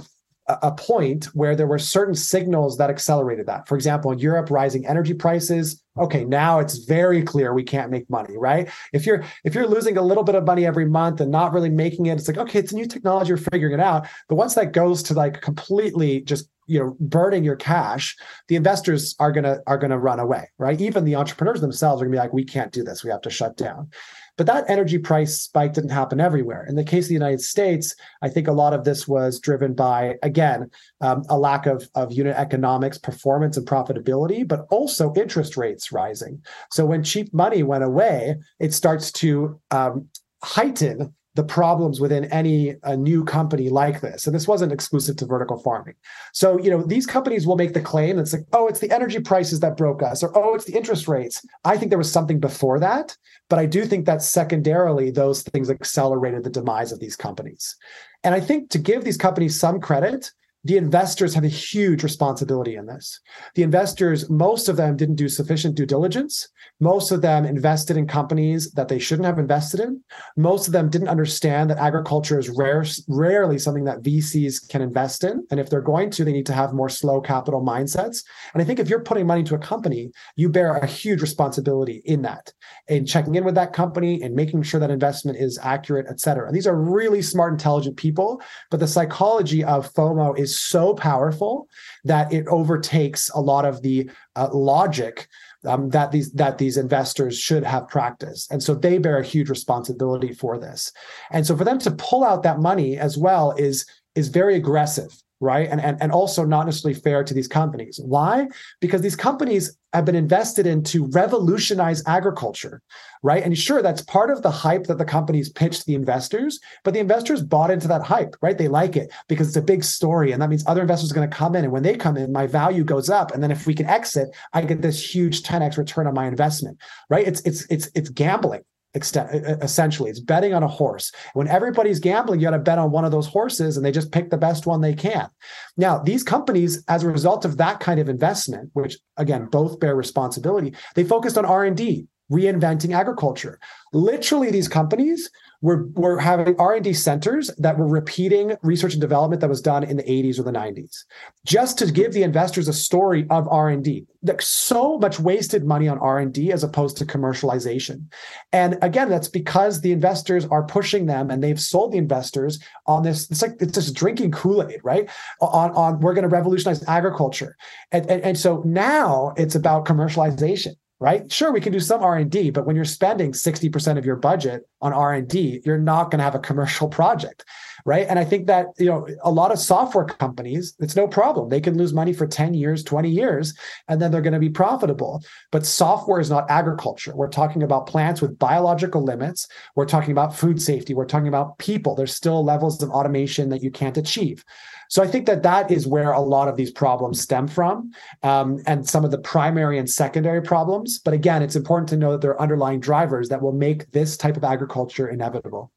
a 0.49 0.73
point 0.73 1.27
where 1.27 1.55
there 1.55 1.67
were 1.67 1.79
certain 1.79 2.15
signals 2.15 2.79
that 2.79 2.89
accelerated 2.89 3.47
that. 3.47 3.69
For 3.69 3.75
example, 3.75 4.11
in 4.13 4.19
Europe, 4.19 4.51
rising 4.51 4.87
energy 4.87 5.13
prices. 5.13 5.83
Okay, 5.99 6.25
now 6.25 6.59
it's 6.59 6.79
very 6.79 7.23
clear 7.23 7.53
we 7.53 7.65
can't 7.65 7.91
make 7.91 8.09
money, 8.09 8.37
right? 8.37 8.69
If 8.93 9.05
you're 9.05 9.25
if 9.45 9.55
you're 9.55 9.67
losing 9.67 9.99
a 9.99 10.03
little 10.03 10.25
bit 10.25 10.35
of 10.35 10.45
money 10.45 10.65
every 10.65 10.87
month 10.87 11.21
and 11.21 11.31
not 11.31 11.53
really 11.53 11.71
making 11.71 12.07
it, 12.07 12.19
it's 12.19 12.29
like 12.29 12.39
okay, 12.39 12.61
it's 12.61 12.73
a 12.73 12.77
new 12.77 12.87
technology, 12.87 13.29
you're 13.29 13.37
figuring 13.37 13.75
it 13.75 13.81
out. 13.81 14.07
But 14.29 14.37
once 14.37 14.55
that 14.55 14.73
goes 14.73 15.03
to 15.05 15.15
like 15.15 15.43
completely 15.43 16.23
just 16.23 16.49
you 16.67 16.79
know 16.79 16.97
burning 17.01 17.45
your 17.45 17.57
cash, 17.57 18.17
the 18.47 18.57
investors 18.57 19.17
are 19.19 19.33
gonna 19.33 19.59
are 19.67 19.79
gonna 19.79 19.99
run 19.99 20.21
away, 20.21 20.49
right? 20.57 20.81
Even 20.81 21.05
the 21.05 21.17
entrepreneurs 21.17 21.61
themselves 21.61 22.01
are 22.01 22.07
gonna 22.07 22.15
be 22.15 22.21
like, 22.21 22.33
we 22.33 22.45
can't 22.45 22.73
do 22.73 22.83
this, 22.83 23.05
we 23.05 23.11
have 23.11 23.23
to 23.23 23.31
shut 23.31 23.57
down. 23.57 23.91
But 24.38 24.46
that 24.46 24.70
energy 24.70 24.98
price 24.98 25.40
spike 25.40 25.74
didn't 25.74 25.90
happen 25.90 26.20
everywhere. 26.20 26.64
In 26.66 26.77
the 26.77 26.85
case 26.85 27.05
of 27.05 27.09
the 27.09 27.14
United 27.14 27.42
States, 27.42 27.94
I 28.22 28.29
think 28.29 28.46
a 28.46 28.53
lot 28.53 28.72
of 28.72 28.85
this 28.85 29.07
was 29.07 29.40
driven 29.40 29.74
by, 29.74 30.14
again, 30.22 30.70
um, 31.01 31.24
a 31.29 31.37
lack 31.37 31.66
of, 31.66 31.90
of 31.96 32.12
unit 32.12 32.37
economics, 32.37 32.98
performance, 32.98 33.57
and 33.57 33.66
profitability, 33.66 34.46
but 34.46 34.66
also 34.70 35.12
interest 35.14 35.57
rates 35.57 35.92
rising. 35.92 36.40
So 36.70 36.87
when 36.87 37.03
cheap 37.03 37.35
money 37.35 37.64
went 37.64 37.85
away, 37.85 38.37
it 38.61 38.72
starts 38.72 39.11
to 39.12 39.61
um, 39.72 40.09
heighten 40.42 41.14
the 41.38 41.44
problems 41.44 42.01
within 42.01 42.24
any 42.33 42.74
a 42.83 42.96
new 42.96 43.24
company 43.24 43.68
like 43.68 44.01
this. 44.01 44.27
And 44.27 44.35
this 44.35 44.48
wasn't 44.48 44.72
exclusive 44.72 45.14
to 45.18 45.24
vertical 45.24 45.57
farming. 45.57 45.94
So, 46.33 46.59
you 46.59 46.68
know, 46.68 46.83
these 46.83 47.07
companies 47.07 47.46
will 47.46 47.55
make 47.55 47.74
the 47.74 47.81
claim 47.81 48.16
that's 48.16 48.33
like, 48.33 48.44
oh, 48.53 48.66
it's 48.66 48.81
the 48.81 48.90
energy 48.90 49.20
prices 49.20 49.61
that 49.61 49.77
broke 49.77 50.03
us, 50.03 50.24
or 50.24 50.37
oh, 50.37 50.57
it's 50.57 50.64
the 50.64 50.74
interest 50.74 51.07
rates. 51.07 51.46
I 51.64 51.77
think 51.77 51.90
there 51.90 52.05
was 52.05 52.11
something 52.11 52.40
before 52.40 52.81
that, 52.81 53.16
but 53.48 53.61
I 53.61 53.66
do 53.66 53.85
think 53.85 54.05
that 54.07 54.20
secondarily, 54.20 55.12
those 55.12 55.42
things 55.42 55.70
accelerated 55.70 56.42
the 56.42 56.51
demise 56.51 56.90
of 56.90 56.98
these 56.98 57.14
companies. 57.14 57.77
And 58.24 58.35
I 58.35 58.40
think 58.40 58.70
to 58.70 58.79
give 58.79 59.05
these 59.05 59.16
companies 59.16 59.57
some 59.57 59.81
credit, 59.81 60.33
the 60.68 60.76
investors 60.76 61.33
have 61.33 61.44
a 61.44 61.48
huge 61.48 62.02
responsibility 62.02 62.76
in 62.76 62.85
this. 62.85 63.20
The 63.54 63.62
investors, 63.62 64.28
most 64.28 64.68
of 64.68 64.76
them 64.76 64.98
didn't 64.98 65.14
do 65.14 65.26
sufficient 65.26 65.74
due 65.74 65.87
diligence. 65.87 66.46
Most 66.78 67.11
of 67.11 67.22
them 67.22 67.46
invested 67.46 67.96
in 67.96 68.07
companies 68.07 68.70
that 68.72 68.87
they 68.87 68.98
shouldn't 68.98 69.24
have 69.24 69.38
invested 69.38 69.81
in. 69.81 70.02
Most 70.37 70.66
of 70.66 70.74
them 70.74 70.90
didn't 70.90 71.09
understand 71.09 71.70
that 71.70 71.78
agriculture 71.78 72.38
is 72.38 72.50
rare, 72.50 72.85
rarely 73.09 73.59
something 73.59 73.85
that 73.85 74.02
VCs 74.02 74.68
can 74.68 74.83
invest 74.83 75.24
in. 75.24 75.42
And 75.50 75.59
if 75.59 75.70
they're 75.70 75.81
going 75.81 76.11
to, 76.11 76.24
they 76.24 76.33
need 76.33 76.44
to 76.46 76.52
have 76.52 76.74
more 76.74 76.90
slow 76.90 77.22
capital 77.22 77.64
mindsets. 77.64 78.22
And 78.52 78.62
I 78.62 78.66
think 78.66 78.78
if 78.78 78.90
you're 78.90 79.00
putting 79.00 79.26
money 79.26 79.40
into 79.40 79.54
a 79.54 79.59
company, 79.59 80.12
you 80.37 80.50
bear 80.50 80.76
a 80.76 80.87
huge 80.87 81.22
responsibility 81.22 82.02
in 82.04 82.20
that, 82.22 82.52
in 82.88 83.07
checking 83.07 83.37
in 83.37 83.44
with 83.46 83.54
that 83.54 83.72
company 83.72 84.22
and 84.22 84.35
making 84.35 84.62
sure 84.64 84.81
that 84.81 84.90
investment 84.90 85.38
is 85.38 85.59
accurate, 85.62 86.07
et 86.11 86.20
cetera. 86.20 86.46
And 86.46 86.54
these 86.54 86.66
are 86.66 86.76
really 86.76 87.22
smart, 87.22 87.54
intelligent 87.54 87.96
people. 87.96 88.42
But 88.70 88.81
the 88.81 88.87
psychology 88.87 89.64
of 89.64 89.90
FOMO 89.94 90.38
is 90.38 90.58
so 90.61 90.94
powerful 90.94 91.68
that 92.05 92.33
it 92.33 92.47
overtakes 92.49 93.31
a 93.35 93.40
lot 93.40 93.64
of 93.64 93.83
the 93.83 94.11
uh, 94.37 94.49
logic 94.53 95.29
um, 95.66 95.88
that 95.90 96.12
these 96.12 96.31
that 96.33 96.59
these 96.59 96.77
investors 96.77 97.38
should 97.38 97.64
have 97.64 97.88
practiced, 97.88 98.53
and 98.53 98.62
so 98.62 98.75
they 98.75 98.99
bear 98.99 99.18
a 99.18 99.25
huge 99.25 99.51
responsibility 99.51 100.33
for 100.33 100.59
this. 100.59 100.92
And 101.31 101.47
so 101.47 101.57
for 101.57 101.64
them 101.64 101.79
to 101.81 101.90
pull 101.92 102.25
out 102.25 102.42
that 102.44 102.61
money 102.61 102.97
as 102.97 103.18
well 103.18 103.53
is 103.53 103.87
is 104.14 104.29
very 104.29 104.57
aggressive 104.57 105.12
right? 105.40 105.68
And, 105.68 105.81
and, 105.81 106.01
and 106.01 106.12
also 106.12 106.44
not 106.44 106.66
necessarily 106.66 106.98
fair 106.98 107.22
to 107.22 107.35
these 107.35 107.48
companies. 107.48 108.01
Why? 108.03 108.48
Because 108.81 109.03
these 109.03 109.16
companies 109.16 109.77
have 109.92 110.05
been 110.05 110.14
invested 110.14 110.66
in 110.66 110.83
to 110.83 111.07
revolutionize 111.07 112.03
agriculture, 112.07 112.83
right? 113.22 113.42
And 113.42 113.57
sure, 113.57 113.81
that's 113.81 114.03
part 114.03 114.31
of 114.31 114.42
the 114.42 114.51
hype 114.51 114.85
that 114.85 114.98
the 114.98 115.05
companies 115.05 115.48
pitched 115.48 115.87
the 115.87 115.94
investors, 115.94 116.61
but 116.85 116.92
the 116.92 117.01
investors 117.01 117.42
bought 117.42 117.70
into 117.70 117.88
that 117.88 118.03
hype, 118.03 118.37
right? 118.42 118.59
They 118.59 118.68
like 118.68 118.96
it 118.96 119.11
because 119.29 119.48
it's 119.48 119.57
a 119.57 119.62
big 119.62 119.85
story. 119.85 120.33
And 120.33 120.42
that 120.42 120.51
means 120.51 120.64
other 120.66 120.83
investors 120.83 121.11
are 121.11 121.14
going 121.14 121.31
to 121.31 121.37
come 121.37 121.55
in. 121.55 121.64
And 121.64 121.72
when 121.72 121.83
they 121.83 121.96
come 121.96 122.16
in, 122.16 122.33
my 122.33 122.46
value 122.46 122.85
goes 122.85 123.09
up. 123.09 123.33
And 123.33 123.42
then 123.42 123.51
if 123.51 123.66
we 123.66 123.74
can 123.74 123.87
exit, 123.87 124.29
I 124.53 124.62
get 124.62 124.83
this 124.83 125.14
huge 125.14 125.42
10x 125.42 125.79
return 125.79 126.07
on 126.07 126.14
my 126.14 126.27
investment, 126.27 126.79
right? 127.09 127.27
It's 127.27 127.40
it's 127.42 127.64
it's 127.70 127.90
it's 127.94 128.11
gambling 128.11 128.62
extent 128.94 129.31
essentially 129.62 130.11
it's 130.11 130.20
betting 130.20 130.55
on 130.55 130.62
a 130.62 130.68
horse. 130.68 131.12
When 131.35 131.48
everybody's 131.48 132.01
gambling 132.01 132.40
you 132.40 132.46
got 132.46 132.53
to 132.53 132.59
bet 132.59 132.79
on 132.79 132.90
one 132.90 133.05
of 133.05 133.12
those 133.12 133.27
horses 133.27 133.77
and 133.77 133.85
they 133.85 133.92
just 133.92 134.12
pick 134.12 134.31
the 134.31 134.37
best 134.38 134.66
one 134.66 134.81
they 134.81 134.94
can. 134.94 135.29
Now 135.77 135.98
these 135.98 136.22
companies 136.22 136.85
as 136.88 137.03
a 137.03 137.09
result 137.09 137.44
of 137.44 137.59
that 137.59 137.81
kind 137.81 138.01
of 138.01 138.09
investment 138.09 138.70
which 138.72 138.98
again 139.16 139.46
both 139.46 139.81
bear 139.81 139.94
responsibility 139.94 140.74
they 140.94 141.05
focused 141.05 141.38
on 141.38 141.44
r&d 141.44 142.07
reinventing 142.31 142.95
agriculture. 142.95 143.59
Literally 143.93 144.51
these 144.51 144.69
companies 144.69 145.31
we're, 145.61 145.87
we're 145.95 146.19
having 146.19 146.55
r&d 146.59 146.93
centers 146.93 147.51
that 147.59 147.77
were 147.77 147.87
repeating 147.87 148.57
research 148.62 148.93
and 148.93 149.01
development 149.01 149.41
that 149.41 149.49
was 149.49 149.61
done 149.61 149.83
in 149.83 149.97
the 149.97 150.03
80s 150.05 150.38
or 150.38 150.45
the 150.45 150.53
90s 150.53 151.05
just 151.45 151.79
to 151.79 151.91
give 151.91 152.12
the 152.12 152.23
investors 152.23 152.69
a 152.69 152.73
story 152.73 153.27
of 153.31 153.49
r&d 153.49 154.07
like 154.23 154.41
so 154.41 154.99
much 154.99 155.19
wasted 155.19 155.64
money 155.64 155.88
on 155.88 155.99
r&d 155.99 156.53
as 156.53 156.62
opposed 156.62 156.97
to 156.97 157.05
commercialization. 157.05 158.05
And 158.53 158.79
again 158.83 159.09
that's 159.09 159.29
because 159.29 159.81
the 159.81 159.93
investors 159.93 160.47
are 160.47 160.62
pushing 160.62 161.07
them 161.07 161.31
and 161.31 161.43
they've 161.43 161.61
sold 161.61 161.93
the 161.93 161.99
investors 161.99 162.61
on 162.87 163.03
this 163.03 163.29
it's 163.31 163.43
like 163.43 163.57
it's 163.61 163.73
just 163.73 163.95
drinking 163.95 164.31
kool-aid 164.31 164.81
right? 164.85 165.11
On, 165.41 165.71
on 165.73 166.01
we're 166.01 166.14
going 166.14 166.23
to 166.23 166.29
revolutionize 166.29 166.87
agriculture. 166.87 167.57
And, 167.91 168.09
and, 168.09 168.23
and 168.23 168.38
so 168.38 168.62
now 168.64 169.35
it's 169.37 169.57
about 169.57 169.87
commercialization 169.87 170.77
right? 171.01 171.31
Sure 171.31 171.53
we 171.53 171.61
can 171.61 171.73
do 171.73 171.81
some 171.81 172.03
r&d 172.03 172.51
but 172.51 172.67
when 172.67 172.77
you're 172.77 172.85
spending 172.85 173.33
60% 173.33 173.99
of 173.99 174.05
your 174.05 174.17
budget 174.17 174.69
on 174.81 174.93
r&d 174.93 175.63
you're 175.65 175.79
not 175.79 176.11
going 176.11 176.19
to 176.19 176.25
have 176.25 176.35
a 176.35 176.41
commercial 176.41 176.89
project 176.99 177.45
right? 177.85 178.07
And 178.09 178.19
i 178.19 178.25
think 178.25 178.47
that 178.47 178.67
you 178.79 178.87
know 178.87 179.07
a 179.23 179.31
lot 179.31 179.53
of 179.53 179.59
software 179.59 180.05
companies 180.05 180.75
it's 180.81 180.97
no 180.97 181.09
problem. 181.09 181.49
They 181.49 181.61
can 181.61 181.77
lose 181.77 181.93
money 181.93 182.13
for 182.13 182.27
10 182.27 182.55
years 182.55 182.85
20 182.85 183.09
years 183.09 183.55
and 183.89 184.01
then 184.01 184.11
they're 184.11 184.23
going 184.23 184.33
to 184.33 184.39
be 184.39 184.51
profitable. 184.51 185.23
But 185.51 185.67
software 185.67 186.21
is 186.21 186.31
not 186.31 186.51
agriculture. 186.51 187.15
We're 187.15 187.29
talking 187.29 187.63
about 187.63 187.87
plants 187.87 188.21
with 188.21 188.39
biological 188.39 189.03
limits. 189.03 189.49
We're 189.75 189.87
talking 189.87 190.13
about 190.13 190.37
food 190.37 190.61
safety. 190.61 190.95
We're 190.95 191.07
talking 191.07 191.29
about 191.29 191.59
people. 191.59 191.95
There's 191.95 192.15
still 192.15 192.45
levels 192.45 192.83
of 192.83 192.91
automation 192.91 193.49
that 193.51 193.63
you 193.63 193.71
can't 193.71 193.97
achieve 193.97 194.45
so 194.88 195.03
I 195.03 195.07
think 195.07 195.27
that 195.27 195.42
that 195.42 195.70
is 195.70 195.87
where 195.87 196.12
a 196.12 196.20
lot 196.20 196.48
of 196.48 196.57
these 196.57 196.70
problems 196.70 197.20
stem 197.20 197.46
from, 197.46 197.92
um, 198.22 198.61
and 198.66 198.88
some 198.88 199.05
of 199.05 199.11
the 199.11 199.18
primary 199.18 199.79
and 199.79 199.88
secondary 199.88 200.42
problems. 200.42 200.98
But 200.98 201.14
again, 201.14 201.42
it's 201.42 201.57
important 201.57 201.88
to 201.90 201.96
know 201.96 202.12
that 202.12 202.20
there 202.20 202.33
are 202.33 202.40
underlying 202.40 202.81
drivers 202.81 203.29
that 203.29 203.42
will 203.42 203.53
make 203.53 203.90
this 203.92 204.16
type 204.16 204.37
of 204.37 204.44
agriculture 204.44 205.09
inevitable. 205.09 205.70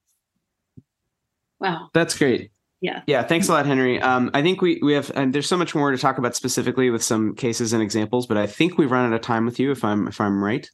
Wow, 1.60 1.89
that's 1.93 2.17
great. 2.17 2.52
Yeah. 2.82 3.04
Yeah. 3.06 3.21
Thanks 3.21 3.47
a 3.47 3.52
lot, 3.52 3.67
Henry. 3.67 4.02
Um, 4.02 4.32
I 4.34 4.41
think 4.41 4.62
we 4.62 4.80
we 4.82 4.93
have 4.93 5.12
and 5.15 5.34
there's 5.34 5.47
so 5.47 5.56
much 5.56 5.76
more 5.76 5.91
to 5.91 5.97
talk 5.97 6.17
about 6.17 6.36
specifically 6.36 6.89
with 6.89 7.04
some 7.04 7.36
cases 7.36 7.74
and 7.74 7.82
examples, 7.82 8.26
but 8.26 8.38
I 8.38 8.47
think 8.47 8.78
we've 8.78 8.89
run 8.89 9.06
out 9.06 9.13
of 9.13 9.21
time 9.21 9.45
with 9.45 9.60
you 9.60 9.71
if 9.71 9.86
I'm 9.86 10.08
if 10.08 10.19
I'm 10.19 10.43
right. 10.43 10.67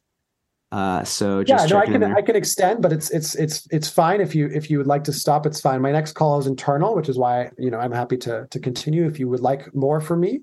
Uh, 0.70 1.02
so 1.02 1.40
yeah, 1.46 1.64
no, 1.64 1.78
I 1.78 1.86
can 1.86 2.04
I 2.04 2.20
can 2.20 2.36
extend, 2.36 2.82
but 2.82 2.92
it's 2.92 3.10
it's 3.10 3.34
it's 3.36 3.66
it's 3.70 3.88
fine 3.88 4.20
if 4.20 4.34
you 4.34 4.48
if 4.52 4.70
you 4.70 4.76
would 4.76 4.86
like 4.86 5.02
to 5.04 5.12
stop. 5.12 5.46
It's 5.46 5.60
fine. 5.60 5.80
My 5.80 5.92
next 5.92 6.12
call 6.12 6.38
is 6.38 6.46
internal, 6.46 6.94
which 6.94 7.08
is 7.08 7.16
why 7.16 7.50
you 7.56 7.70
know 7.70 7.78
I'm 7.78 7.92
happy 7.92 8.18
to 8.18 8.46
to 8.50 8.60
continue. 8.60 9.06
If 9.06 9.18
you 9.18 9.28
would 9.28 9.40
like 9.40 9.74
more 9.74 9.98
from 9.98 10.20
me, 10.20 10.42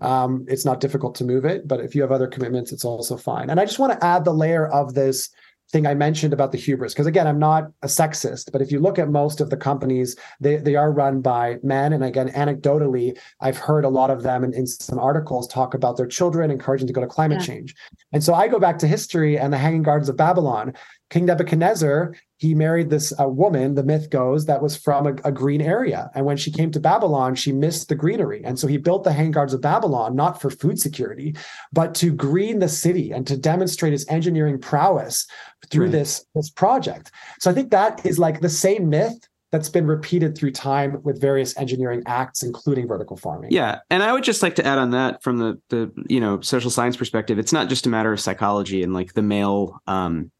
um, 0.00 0.46
it's 0.48 0.64
not 0.64 0.80
difficult 0.80 1.14
to 1.16 1.24
move 1.24 1.44
it. 1.44 1.68
But 1.68 1.80
if 1.80 1.94
you 1.94 2.00
have 2.00 2.10
other 2.10 2.26
commitments, 2.26 2.72
it's 2.72 2.86
also 2.86 3.18
fine. 3.18 3.50
And 3.50 3.60
I 3.60 3.66
just 3.66 3.78
want 3.78 3.92
to 3.92 4.06
add 4.06 4.24
the 4.24 4.32
layer 4.32 4.66
of 4.68 4.94
this 4.94 5.28
thing 5.70 5.86
I 5.86 5.94
mentioned 5.94 6.32
about 6.32 6.52
the 6.52 6.58
hubris. 6.58 6.94
Because 6.94 7.06
again, 7.06 7.26
I'm 7.26 7.38
not 7.38 7.70
a 7.82 7.86
sexist, 7.86 8.52
but 8.52 8.62
if 8.62 8.70
you 8.70 8.78
look 8.78 8.98
at 8.98 9.08
most 9.08 9.40
of 9.40 9.50
the 9.50 9.56
companies, 9.56 10.16
they, 10.40 10.56
they 10.56 10.76
are 10.76 10.92
run 10.92 11.20
by 11.20 11.58
men. 11.62 11.92
And 11.92 12.04
again, 12.04 12.28
anecdotally, 12.30 13.18
I've 13.40 13.58
heard 13.58 13.84
a 13.84 13.88
lot 13.88 14.10
of 14.10 14.22
them 14.22 14.44
in, 14.44 14.54
in 14.54 14.66
some 14.66 14.98
articles 14.98 15.48
talk 15.48 15.74
about 15.74 15.96
their 15.96 16.06
children 16.06 16.50
encouraging 16.50 16.86
to 16.86 16.92
go 16.92 17.00
to 17.00 17.06
climate 17.06 17.40
yeah. 17.40 17.46
change. 17.46 17.74
And 18.12 18.22
so 18.22 18.34
I 18.34 18.48
go 18.48 18.58
back 18.58 18.78
to 18.78 18.86
history 18.86 19.38
and 19.38 19.52
the 19.52 19.58
Hanging 19.58 19.82
Gardens 19.82 20.08
of 20.08 20.16
Babylon. 20.16 20.72
King 21.10 21.26
Nebuchadnezzar, 21.26 22.14
he 22.38 22.54
married 22.54 22.90
this 22.90 23.12
uh, 23.20 23.28
woman, 23.28 23.74
the 23.74 23.84
myth 23.84 24.10
goes, 24.10 24.46
that 24.46 24.60
was 24.60 24.76
from 24.76 25.06
a, 25.06 25.14
a, 25.24 25.32
green 25.32 25.62
area. 25.62 26.10
And 26.14 26.26
when 26.26 26.36
she 26.36 26.50
came 26.50 26.70
to 26.72 26.80
Babylon, 26.80 27.34
she 27.34 27.52
missed 27.52 27.88
the 27.88 27.94
greenery. 27.94 28.42
And 28.44 28.58
so 28.58 28.66
he 28.66 28.76
built 28.76 29.04
the 29.04 29.12
Hanging 29.12 29.30
Gardens 29.30 29.54
of 29.54 29.60
Babylon, 29.60 30.16
not 30.16 30.40
for 30.40 30.50
food 30.50 30.80
security, 30.80 31.36
but 31.72 31.94
to 31.96 32.12
green 32.12 32.58
the 32.58 32.68
city 32.68 33.12
and 33.12 33.26
to 33.26 33.36
demonstrate 33.36 33.92
his 33.92 34.06
engineering 34.08 34.60
prowess 34.60 35.26
through 35.70 35.84
right. 35.84 35.92
this, 35.92 36.26
this 36.34 36.50
project. 36.50 37.12
So 37.40 37.50
I 37.50 37.54
think 37.54 37.70
that 37.70 38.04
is 38.04 38.18
like 38.18 38.40
the 38.40 38.48
same 38.48 38.88
myth 38.88 39.28
that's 39.52 39.68
been 39.68 39.86
repeated 39.86 40.36
through 40.36 40.50
time 40.50 41.00
with 41.04 41.20
various 41.20 41.56
engineering 41.56 42.02
acts 42.04 42.42
including 42.42 42.86
vertical 42.86 43.16
farming 43.16 43.48
yeah 43.52 43.78
and 43.90 44.02
i 44.02 44.12
would 44.12 44.24
just 44.24 44.42
like 44.42 44.56
to 44.56 44.66
add 44.66 44.76
on 44.76 44.90
that 44.90 45.22
from 45.22 45.38
the 45.38 45.58
the 45.70 45.90
you 46.08 46.18
know 46.18 46.40
social 46.40 46.68
science 46.70 46.96
perspective 46.96 47.38
it's 47.38 47.52
not 47.52 47.68
just 47.68 47.86
a 47.86 47.88
matter 47.88 48.12
of 48.12 48.20
psychology 48.20 48.82
and 48.82 48.92
like 48.92 49.14
the 49.14 49.22
male 49.22 49.80
um 49.86 50.30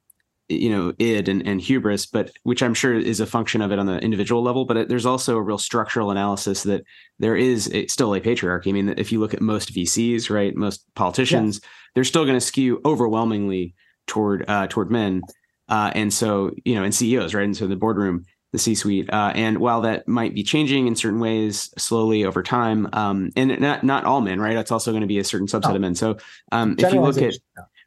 you 0.48 0.70
know 0.70 0.92
id 0.98 1.28
and, 1.28 1.46
and 1.46 1.60
hubris 1.60 2.06
but 2.06 2.30
which 2.44 2.62
i'm 2.62 2.74
sure 2.74 2.94
is 2.94 3.18
a 3.18 3.26
function 3.26 3.60
of 3.60 3.72
it 3.72 3.78
on 3.78 3.86
the 3.86 3.98
individual 3.98 4.42
level 4.42 4.64
but 4.64 4.76
it, 4.76 4.88
there's 4.88 5.06
also 5.06 5.36
a 5.36 5.42
real 5.42 5.58
structural 5.58 6.10
analysis 6.10 6.62
that 6.62 6.84
there 7.18 7.36
is 7.36 7.72
a, 7.74 7.86
still 7.88 8.14
a 8.14 8.20
patriarchy 8.20 8.68
i 8.68 8.72
mean 8.72 8.94
if 8.96 9.10
you 9.10 9.18
look 9.18 9.34
at 9.34 9.40
most 9.40 9.74
vcs 9.74 10.30
right 10.30 10.54
most 10.56 10.84
politicians 10.94 11.56
yes. 11.56 11.70
they're 11.94 12.04
still 12.04 12.24
going 12.24 12.36
to 12.36 12.40
skew 12.40 12.80
overwhelmingly 12.84 13.74
toward 14.06 14.48
uh, 14.48 14.66
toward 14.68 14.90
men 14.90 15.20
uh, 15.68 15.90
and 15.94 16.12
so 16.12 16.52
you 16.64 16.76
know 16.76 16.84
and 16.84 16.94
ceos 16.94 17.34
right 17.34 17.44
and 17.44 17.56
so 17.56 17.66
the 17.66 17.74
boardroom 17.74 18.24
the 18.52 18.58
c-suite 18.58 19.12
uh, 19.12 19.32
and 19.34 19.58
while 19.58 19.80
that 19.80 20.06
might 20.06 20.32
be 20.32 20.44
changing 20.44 20.86
in 20.86 20.94
certain 20.94 21.18
ways 21.18 21.70
slowly 21.76 22.24
over 22.24 22.44
time 22.44 22.88
um, 22.92 23.30
and 23.34 23.58
not 23.60 23.82
not 23.82 24.04
all 24.04 24.20
men 24.20 24.40
right 24.40 24.56
it's 24.56 24.70
also 24.70 24.92
going 24.92 25.00
to 25.00 25.08
be 25.08 25.18
a 25.18 25.24
certain 25.24 25.48
subset 25.48 25.72
oh. 25.72 25.74
of 25.74 25.80
men 25.80 25.96
so 25.96 26.16
um, 26.52 26.76
if 26.78 26.92
you 26.92 27.00
look 27.00 27.20
at 27.20 27.34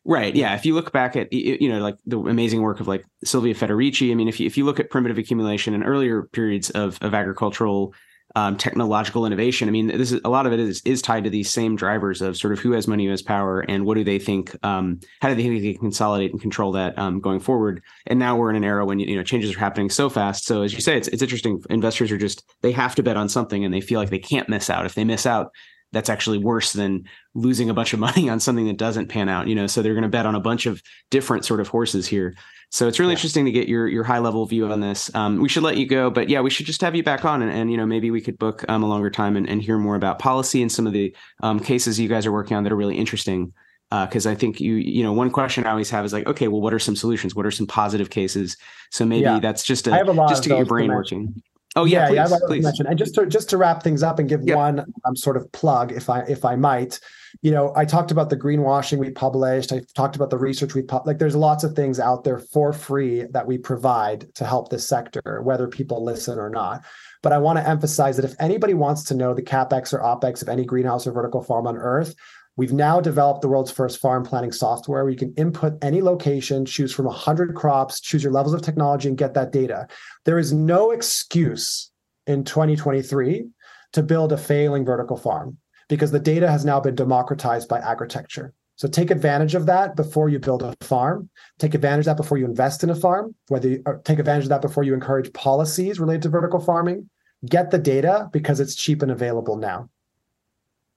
Right. 0.06 0.36
Yeah. 0.36 0.56
If 0.56 0.66
you 0.66 0.74
look 0.74 0.92
back 0.92 1.16
at 1.16 1.32
you 1.32 1.70
know 1.70 1.80
like 1.80 1.98
the 2.06 2.20
amazing 2.20 2.62
work 2.62 2.80
of 2.80 2.88
like 2.88 3.06
Silvia 3.24 3.54
Federici, 3.54 4.12
I 4.12 4.16
mean, 4.16 4.28
if 4.28 4.40
you 4.40 4.48
if 4.48 4.58
you 4.58 4.66
look 4.66 4.80
at 4.80 4.90
primitive 4.90 5.18
accumulation 5.18 5.74
and 5.74 5.86
earlier 5.86 6.24
periods 6.24 6.70
of 6.72 6.98
of 7.02 7.14
agricultural 7.14 7.94
um, 8.36 8.58
technological 8.58 9.26
innovation, 9.26 9.68
I 9.68 9.72
mean, 9.72 9.88
this 9.88 10.12
is 10.12 10.22
a 10.24 10.30
lot 10.30 10.46
of 10.46 10.54
it 10.54 10.60
is 10.60 10.82
is 10.86 11.02
tied 11.02 11.26
to 11.26 11.30
these 11.30 11.52
same 11.52 11.76
drivers 11.76 12.22
of 12.22 12.38
sort 12.38 12.54
of 12.54 12.60
who 12.60 12.72
has 12.72 12.88
money, 12.88 13.06
who 13.06 13.12
has 13.12 13.22
power, 13.22 13.60
and 13.60 13.86
what 13.86 13.96
do 13.96 14.04
they 14.04 14.20
think? 14.20 14.56
Um, 14.64 15.00
how 15.22 15.30
do 15.30 15.36
they 15.36 15.44
think 15.44 15.62
they 15.62 15.74
can 15.74 15.82
consolidate 15.82 16.32
and 16.32 16.42
control 16.42 16.72
that 16.72 16.98
um, 16.98 17.20
going 17.20 17.42
forward? 17.42 17.84
And 18.08 18.20
now 18.20 18.38
we're 18.38 18.52
in 18.52 18.56
an 18.56 18.64
era 18.64 18.86
when 18.86 19.00
you 19.00 19.18
know 19.18 19.24
changes 19.24 19.54
are 19.56 19.60
happening 19.60 19.90
so 19.90 20.10
fast. 20.10 20.46
So 20.46 20.62
as 20.62 20.74
you 20.74 20.80
say, 20.80 20.96
it's 20.96 21.10
it's 21.10 21.22
interesting. 21.22 21.62
Investors 21.70 22.12
are 22.12 22.18
just 22.18 22.46
they 22.62 22.72
have 22.72 22.96
to 22.96 23.04
bet 23.04 23.18
on 23.18 23.28
something, 23.28 23.66
and 23.66 23.74
they 23.74 23.82
feel 23.82 24.00
like 24.00 24.12
they 24.12 24.20
can't 24.20 24.48
miss 24.48 24.70
out. 24.70 24.86
If 24.86 24.96
they 24.96 25.04
miss 25.04 25.26
out, 25.26 25.52
that's 25.92 26.10
actually 26.10 26.38
worse 26.38 26.74
than 26.74 27.06
losing 27.34 27.70
a 27.70 27.74
bunch 27.74 27.94
of 27.94 28.00
money 28.08 28.30
on 28.30 28.40
something 28.40 28.68
that 28.68 28.78
doesn't 28.78 29.08
pan 29.08 29.30
out 29.30 29.48
you 29.48 29.56
know? 29.56 29.68
So 29.68 29.82
they're 29.82 29.94
going 29.94 30.04
to 30.04 30.10
bet 30.10 30.26
on 30.26 30.36
a 30.36 30.40
bunch 30.40 30.66
of 30.66 30.82
different 31.10 31.46
sort 31.46 31.60
of 31.60 31.68
horses 31.68 32.08
here. 32.08 32.36
So 32.72 32.88
it's 32.88 33.00
really 33.00 33.14
yeah. 33.14 33.18
interesting 33.18 33.46
to 33.46 33.52
get 33.52 33.68
your 33.68 33.88
your 33.88 34.04
high 34.04 34.20
level 34.20 34.46
view 34.46 34.72
on 34.72 34.80
this. 34.80 35.14
Um, 35.16 35.40
we 35.40 35.50
should 35.50 35.64
let 35.64 35.78
you 35.78 35.88
go 35.88 36.10
but 36.10 36.30
yeah 36.30 36.42
we 36.42 36.50
should 36.50 36.68
just 36.68 36.82
have 36.82 36.96
you 36.96 37.04
back 37.04 37.26
on 37.26 37.42
and, 37.42 37.52
and 37.52 37.72
you 37.72 37.78
know 37.78 37.86
maybe 37.86 38.12
we 38.12 38.22
could 38.22 38.38
book 38.38 38.64
um, 38.70 38.84
a 38.84 38.88
longer 38.88 39.10
time 39.10 39.36
and, 39.36 39.50
and, 39.50 39.60
hear 39.62 39.78
more 39.78 39.96
about 39.96 40.20
policy 40.20 40.62
and 40.62 40.72
some 40.72 40.88
of 40.88 40.94
the 40.94 41.16
um, 41.42 41.60
cases 41.60 42.00
you 42.00 42.08
guys 42.08 42.26
are 42.26 42.32
working 42.32 42.56
on 42.56 42.64
that 42.64 42.72
are 42.72 42.78
really 42.78 42.98
interesting. 42.98 43.54
Because 43.90 44.28
uh, 44.28 44.32
I 44.32 44.36
think 44.36 44.62
you 44.62 44.76
you 44.76 45.02
know 45.02 45.14
one 45.14 45.32
question 45.32 45.66
I 45.66 45.72
always 45.72 45.90
have 45.90 46.06
is 46.06 46.14
like 46.14 46.28
okay 46.28 46.48
well 46.48 46.62
what 46.62 46.76
are 46.76 46.80
some 46.80 46.96
solutions? 46.96 47.34
What 47.34 47.48
are 47.48 47.52
some 47.52 47.66
positive 47.66 48.12
cases? 48.12 48.56
So 48.92 49.04
maybe 49.04 49.24
yeah. 49.24 49.40
that's 49.40 49.64
just 49.64 49.88
a, 49.88 50.02
a 50.02 50.16
just 50.30 50.44
to 50.44 50.50
get 50.50 50.58
your 50.58 50.68
brain 50.68 50.90
working 50.90 51.42
Oh 51.80 51.86
yeah, 51.86 52.10
yeah, 52.10 52.26
please, 52.26 52.32
yeah 52.32 52.48
please. 52.48 52.64
Mention. 52.64 52.88
And 52.88 52.98
just 52.98 53.16
to 53.16 53.26
just 53.26 53.50
to 53.52 53.58
wrap 53.58 53.84
things 53.84 54.04
up 54.04 54.20
and 54.20 54.28
give 54.28 54.44
yep. 54.44 54.58
one 54.58 54.80
um, 55.06 55.16
sort 55.16 55.38
of 55.38 55.50
plug, 55.52 55.92
if 55.92 56.10
I 56.10 56.22
if 56.22 56.44
I 56.44 56.56
might, 56.56 57.00
you 57.42 57.52
know, 57.52 57.74
I 57.76 57.86
talked 57.86 58.12
about 58.12 58.30
the 58.30 58.38
greenwashing 58.38 58.98
we 58.98 59.12
published. 59.12 59.72
I 59.72 59.82
talked 59.96 60.16
about 60.16 60.30
the 60.30 60.38
research 60.38 60.76
we 60.76 60.82
pub- 60.82 61.08
like. 61.08 61.20
There's 61.20 61.36
lots 61.36 61.64
of 61.64 61.76
things 61.76 62.00
out 62.00 62.24
there 62.24 62.40
for 62.40 62.74
free 62.74 63.24
that 63.32 63.48
we 63.48 63.58
provide 63.58 64.34
to 64.36 64.46
help 64.46 64.70
this 64.70 64.88
sector, 64.88 65.42
whether 65.44 65.68
people 65.68 66.04
listen 66.04 66.38
or 66.38 66.50
not. 66.50 66.84
But 67.22 67.34
I 67.34 67.38
want 67.38 67.60
to 67.60 67.68
emphasize 67.68 68.16
that 68.18 68.26
if 68.26 68.36
anybody 68.40 68.74
wants 68.74 69.04
to 69.06 69.16
know 69.16 69.34
the 69.34 69.42
capex 69.42 69.94
or 69.94 70.00
opex 70.00 70.42
of 70.42 70.50
any 70.50 70.66
greenhouse 70.66 71.08
or 71.08 71.12
vertical 71.12 71.44
farm 71.44 71.68
on 71.68 71.78
Earth, 71.78 72.16
We've 72.60 72.74
now 72.74 73.00
developed 73.00 73.40
the 73.40 73.48
world's 73.48 73.72
first 73.72 74.02
farm 74.02 74.26
planning 74.26 74.52
software 74.52 75.06
where 75.06 75.10
you 75.10 75.18
can 75.18 75.34
input 75.36 75.82
any 75.82 76.02
location, 76.02 76.66
choose 76.66 76.94
from 76.94 77.06
100 77.06 77.56
crops, 77.56 78.02
choose 78.02 78.22
your 78.22 78.34
levels 78.34 78.54
of 78.54 78.62
technology, 78.62 79.08
and 79.08 79.18
get 79.18 79.34
that 79.36 79.54
data. 79.54 79.88
There 80.26 80.38
is 80.38 80.52
no 80.52 80.92
excuse 80.92 81.90
in 82.28 82.44
2023 82.44 83.46
to 83.94 84.04
build 84.04 84.34
a 84.34 84.38
failing 84.38 84.84
vertical 84.84 85.16
farm 85.16 85.56
because 85.88 86.12
the 86.12 86.20
data 86.20 86.52
has 86.52 86.66
now 86.66 86.82
been 86.82 86.96
democratized 86.96 87.70
by 87.70 87.80
agritecture. 87.80 88.54
So 88.76 88.90
take 88.90 89.10
advantage 89.10 89.56
of 89.56 89.66
that 89.68 89.96
before 89.96 90.28
you 90.28 90.38
build 90.38 90.62
a 90.62 90.76
farm. 90.82 91.30
Take 91.60 91.76
advantage 91.76 92.08
of 92.08 92.18
that 92.18 92.22
before 92.22 92.40
you 92.40 92.44
invest 92.44 92.84
in 92.84 92.90
a 92.90 92.96
farm. 92.96 93.36
Whether 93.48 93.70
you 93.70 93.84
take 94.04 94.20
advantage 94.20 94.44
of 94.44 94.50
that 94.50 94.62
before 94.62 94.84
you 94.84 94.94
encourage 94.94 95.32
policies 95.32 95.98
related 95.98 96.24
to 96.24 96.30
vertical 96.30 96.60
farming. 96.60 97.10
Get 97.46 97.72
the 97.72 97.80
data 97.80 98.28
because 98.34 98.60
it's 98.60 98.76
cheap 98.76 99.02
and 99.02 99.12
available 99.12 99.56
now. 99.56 99.90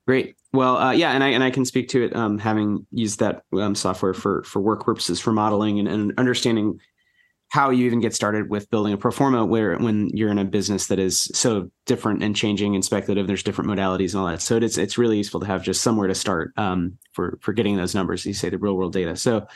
Great. 0.06 0.34
Well, 0.52 0.76
uh, 0.76 0.92
yeah, 0.92 1.12
and 1.12 1.22
I 1.22 1.28
and 1.28 1.44
I 1.44 1.50
can 1.50 1.64
speak 1.64 1.88
to 1.90 2.04
it, 2.04 2.14
um, 2.14 2.38
having 2.38 2.86
used 2.90 3.20
that 3.20 3.42
um, 3.52 3.74
software 3.74 4.12
for 4.12 4.42
for 4.42 4.60
work 4.60 4.84
purposes, 4.84 5.20
for 5.20 5.32
modeling 5.32 5.78
and, 5.78 5.88
and, 5.88 6.12
understanding 6.18 6.80
how 7.50 7.70
you 7.70 7.86
even 7.86 8.00
get 8.00 8.14
started 8.14 8.50
with 8.50 8.68
building 8.68 8.92
a 8.92 8.96
pro 8.96 9.12
forma. 9.12 9.46
Where 9.46 9.78
when 9.78 10.08
you're 10.08 10.30
in 10.30 10.38
a 10.38 10.44
business 10.44 10.88
that 10.88 10.98
is 10.98 11.30
so 11.32 11.70
different 11.86 12.22
and 12.24 12.34
changing 12.34 12.74
and 12.74 12.84
speculative, 12.84 13.28
there's 13.28 13.44
different 13.44 13.70
modalities 13.70 14.12
and 14.12 14.20
all 14.20 14.26
that. 14.26 14.42
So 14.42 14.56
it's 14.56 14.76
it's 14.76 14.98
really 14.98 15.18
useful 15.18 15.40
to 15.40 15.46
have 15.46 15.62
just 15.62 15.82
somewhere 15.82 16.08
to 16.08 16.14
start 16.14 16.52
um, 16.56 16.98
for 17.12 17.38
for 17.40 17.52
getting 17.52 17.76
those 17.76 17.94
numbers. 17.94 18.26
You 18.26 18.34
say 18.34 18.50
the 18.50 18.58
real 18.58 18.74
world 18.74 18.92
data. 18.92 19.14
So, 19.14 19.46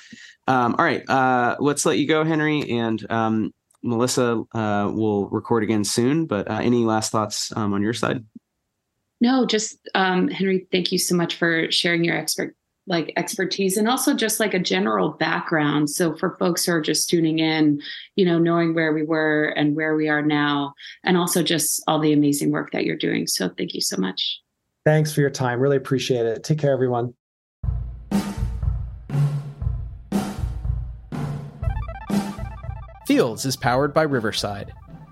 um, 0.47 0.77
all 0.79 0.85
right, 0.85 1.03
uh, 1.11 1.57
let's 1.59 1.85
let 1.85 1.99
you 1.99 2.07
go, 2.07 2.25
Henry, 2.25 2.71
and 2.71 3.05
um, 3.11 3.53
Melissa 3.83 4.45
uh, 4.55 4.91
will 4.95 5.29
record 5.29 5.65
again 5.65 5.83
soon. 5.83 6.27
But 6.27 6.49
uh, 6.49 6.61
any 6.63 6.85
last 6.85 7.11
thoughts 7.11 7.53
um, 7.57 7.75
on 7.75 7.83
your 7.83 7.95
side? 7.95 8.25
No, 9.21 9.47
just 9.47 9.79
um, 9.95 10.29
Henry, 10.29 10.67
thank 10.71 10.93
you 10.93 10.99
so 10.99 11.15
much 11.15 11.37
for 11.37 11.71
sharing 11.71 12.05
your 12.05 12.17
expert 12.17 12.55
like 12.87 13.13
expertise 13.17 13.77
and 13.77 13.89
also 13.89 14.15
just 14.15 14.39
like 14.39 14.55
a 14.55 14.59
general 14.59 15.11
background. 15.11 15.91
So 15.91 16.15
for 16.15 16.37
folks 16.39 16.65
who 16.65 16.73
are 16.73 16.81
just 16.81 17.11
tuning 17.11 17.41
in, 17.41 17.81
you 18.15 18.25
know, 18.25 18.39
knowing 18.39 18.75
where 18.75 18.93
we 18.93 19.03
were 19.03 19.47
and 19.57 19.75
where 19.75 19.97
we 19.97 20.09
are 20.09 20.23
now, 20.23 20.75
and 21.03 21.17
also 21.17 21.43
just 21.43 21.83
all 21.89 21.99
the 21.99 22.13
amazing 22.13 22.53
work 22.53 22.71
that 22.73 22.85
you're 22.85 22.97
doing. 22.97 23.27
So 23.27 23.49
thank 23.49 23.75
you 23.75 23.81
so 23.81 23.97
much. 23.97 24.41
Thanks 24.85 25.13
for 25.13 25.21
your 25.21 25.31
time. 25.31 25.59
Really 25.59 25.77
appreciate 25.77 26.27
it. 26.27 26.45
Take 26.45 26.59
care, 26.59 26.73
everyone. 26.73 27.15
Fields 33.07 33.45
is 33.45 33.57
powered 33.57 33.93
by 33.93 34.03
Riverside. 34.03 34.73